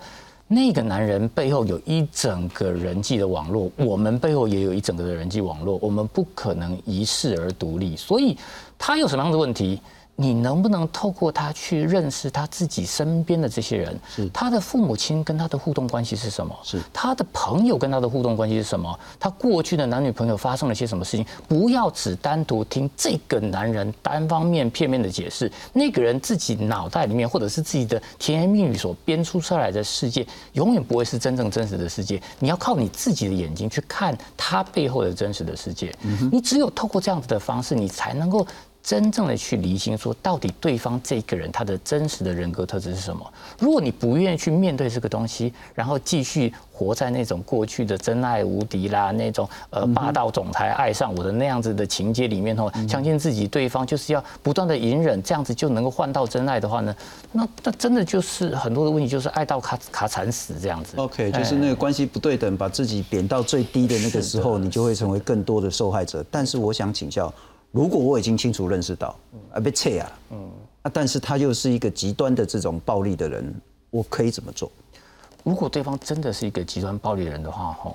[0.49, 7.97] 那个男人背后有一整个人际的网络，我们背后也有一整个的人际网络，我们不可能一世而独立。
[7.97, 8.37] 所以
[8.77, 9.81] 他有什么样的问题？
[10.15, 13.99] 你能不能透过他去认识他自己身边的这些人？
[14.09, 16.57] 是他的父母亲跟他的互动关系是什么？
[16.63, 18.99] 是他的朋友跟他的互动关系是什么？
[19.19, 21.27] 他过去的男女朋友发生了些什么事情？
[21.49, 32.21] 不要只单独听这个男人单方面片面的解释，那个人自己脑袋里面或者是自己的甜言蜜语所编出出来的世界，永远不会是真正真实的世界。
[32.39, 35.93] 你要靠你自己的眼睛去看他背后的真实的世界。
[36.31, 38.47] 你只有透过这样子的方式，你才能够。
[38.83, 43.33] 真正的去厘清，说到底对方这个人他的真实的人格特质是什么？
[43.59, 56.95] 如果你不愿意去面对这个东西，然后继续活在那种过去的真爱无敌啦，那种呃霸道总裁爱上我的那样子的情节里面哦，相信自己对方就是要不断的隐忍，这样子就能够换到真爱的话呢，
[57.31, 60.97] 那那真的就是很多的问题，就是爱到卡卡惨死这样子。
[60.97, 66.25] OK，就是那个关系不对等，把自己贬到最低的那个时候，你就会成为更多的受害者。
[66.33, 67.33] 但是我想请教，
[67.73, 69.17] 如果我已经清楚认识到
[69.53, 70.51] 啊被切啊，嗯，
[70.83, 73.53] 啊，但是他又是一个极端的这种暴力的人，
[73.91, 74.71] 我可以怎么做？
[75.43, 77.95] 如果对方真的是一个极端暴力的人的话，哈，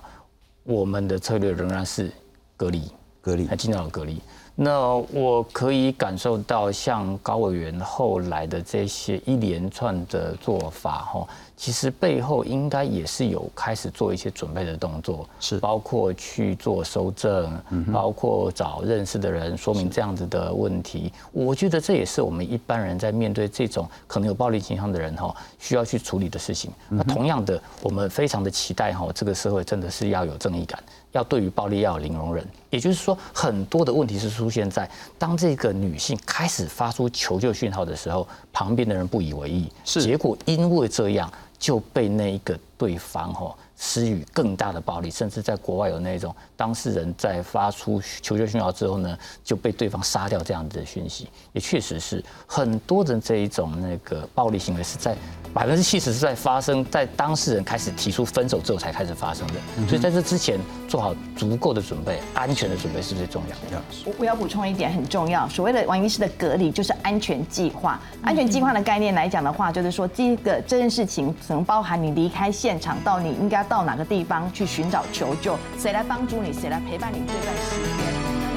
[0.63, 2.11] 我们的策略仍然是
[2.57, 4.19] 隔离，隔离，还尽量隔离。
[4.59, 11.27] 那我可以感受到，像高委员后来的这些一连串的做法，哈，
[11.57, 17.59] 其实背后应该也是有开始做一些准备的动作，是包括去做收证，
[17.91, 21.11] 包括找认识的人说明这样子的问题。
[21.31, 26.71] 我觉得这也是我们一般人在面对这种可能有暴力倾向的人，哈，需要去处理的事情。
[26.87, 30.81] 那同样的，我们非常的期待，哈，这个社会真的是要有正义感。
[31.13, 34.87] 要对于暴力要有零容忍，也就是说，很多的问题是出现在
[35.17, 55.15] 当这个女性开始发出求救讯号的时候，旁边的人不以为意，是结果因为这样就被那一个对方吼施予更大的暴力，甚至在国外有那种当事人在发出求救讯号之后呢，就被对方杀掉这样子的讯息，也确实是很多的这一种那个暴力行为是在
[55.53, 59.53] 百分之七十是在发生在当事人开始提出分手之后才开始发生的，
[59.87, 63.83] 所以在这之前做好足够的准备，安全的准备是最重要的。
[64.05, 67.99] 我我要补充一点很重要，所谓的王医师的隔离就是安全计划。
[68.23, 78.56] 安全计划的概念来讲的话，就是说这个这件事情可能包含你离开现场到你应该到哪个地方去寻找求救，谁来帮助谁来陪伴你这段时间。